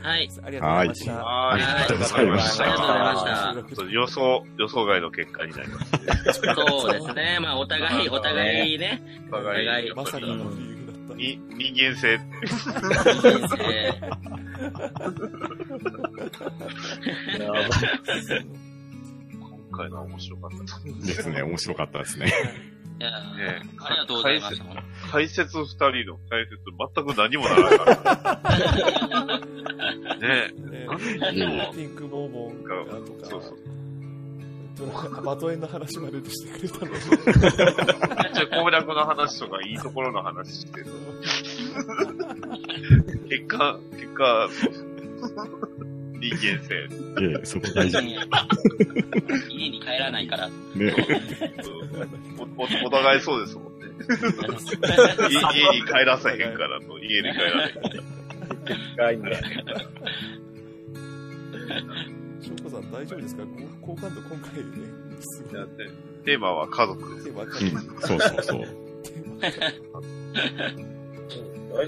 [0.09, 1.13] はいありがとうございました。
[1.13, 5.91] ははいありがとうございましたありがとうございました予想、予想外の結果になりまし
[6.41, 6.55] た。
[6.55, 7.39] そうですね。
[7.43, 9.03] まあ、お互い、お互いね。
[9.31, 11.15] お互い、まさにあの理由だった。
[11.15, 12.19] に人間性。
[13.71, 14.01] え
[19.71, 21.07] 今回のは面白かったです。
[21.07, 22.33] ですね、面白かったですね。
[23.01, 24.65] いやねありがとうございました。
[25.13, 28.43] 解説二人の解説全く何もならなかっ
[29.41, 29.41] た。
[30.21, 33.79] ねねでもピンクボーボンがとか、そうそう
[35.25, 37.01] バトエンの話までしてくれたのに。
[38.35, 40.87] じゃあ攻略の話とかいいところの話してる。
[43.29, 44.49] 結果、結果、
[46.21, 46.75] 人間性。
[47.21, 47.99] ええ、そこ大事。
[49.49, 50.49] 家に帰らないから。
[50.49, 50.55] ね。
[52.57, 53.89] おおお互いそうですもんね。
[55.29, 57.75] 家家に帰らさへんからと、家に帰らない。
[58.49, 59.41] 深いね。
[62.41, 63.43] 翔子さん大丈夫ですか？
[63.83, 64.63] 好感度今回ね、
[65.21, 65.55] すごい。
[65.55, 65.87] だって
[66.25, 67.27] テーマは家族です。
[67.27, 67.53] テーマがうん、
[68.01, 68.61] そうそうそう。
[69.41, 69.53] 大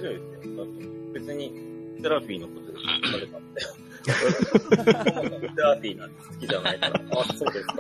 [0.00, 0.66] 丈夫ですよ。
[1.12, 1.52] 別に、
[2.02, 3.60] セラフィーのことで聞かれたんで。
[3.60, 3.66] セ
[5.62, 7.00] ラフィーなんて好きじゃないから。
[7.10, 7.74] あ、そうですか。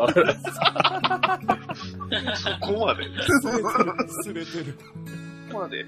[2.36, 3.04] そこまで。
[4.22, 4.74] すれてる。
[5.48, 5.86] そこまで。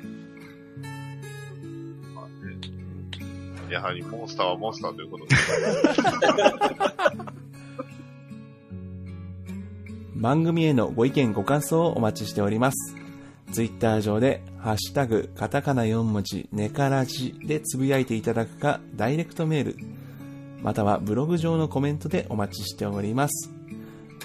[3.72, 5.34] やはりモンスターはモンスターということで。
[10.14, 12.94] 番組へのご意見ご感想をお待ちしております。
[13.50, 19.76] ツイッター上で、ハッシュタグ、カタカナ4文字、ネカラジでつぶやいていただくか、ダイレクトメール、
[20.62, 23.50] またはブログ上のコメントでお待ちしております。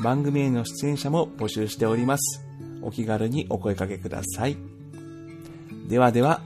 [0.03, 2.45] 番組への出演者も募集しております。
[2.81, 4.57] お気軽にお声掛けください。
[5.89, 6.41] ではでは、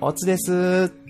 [0.00, 1.03] おつです。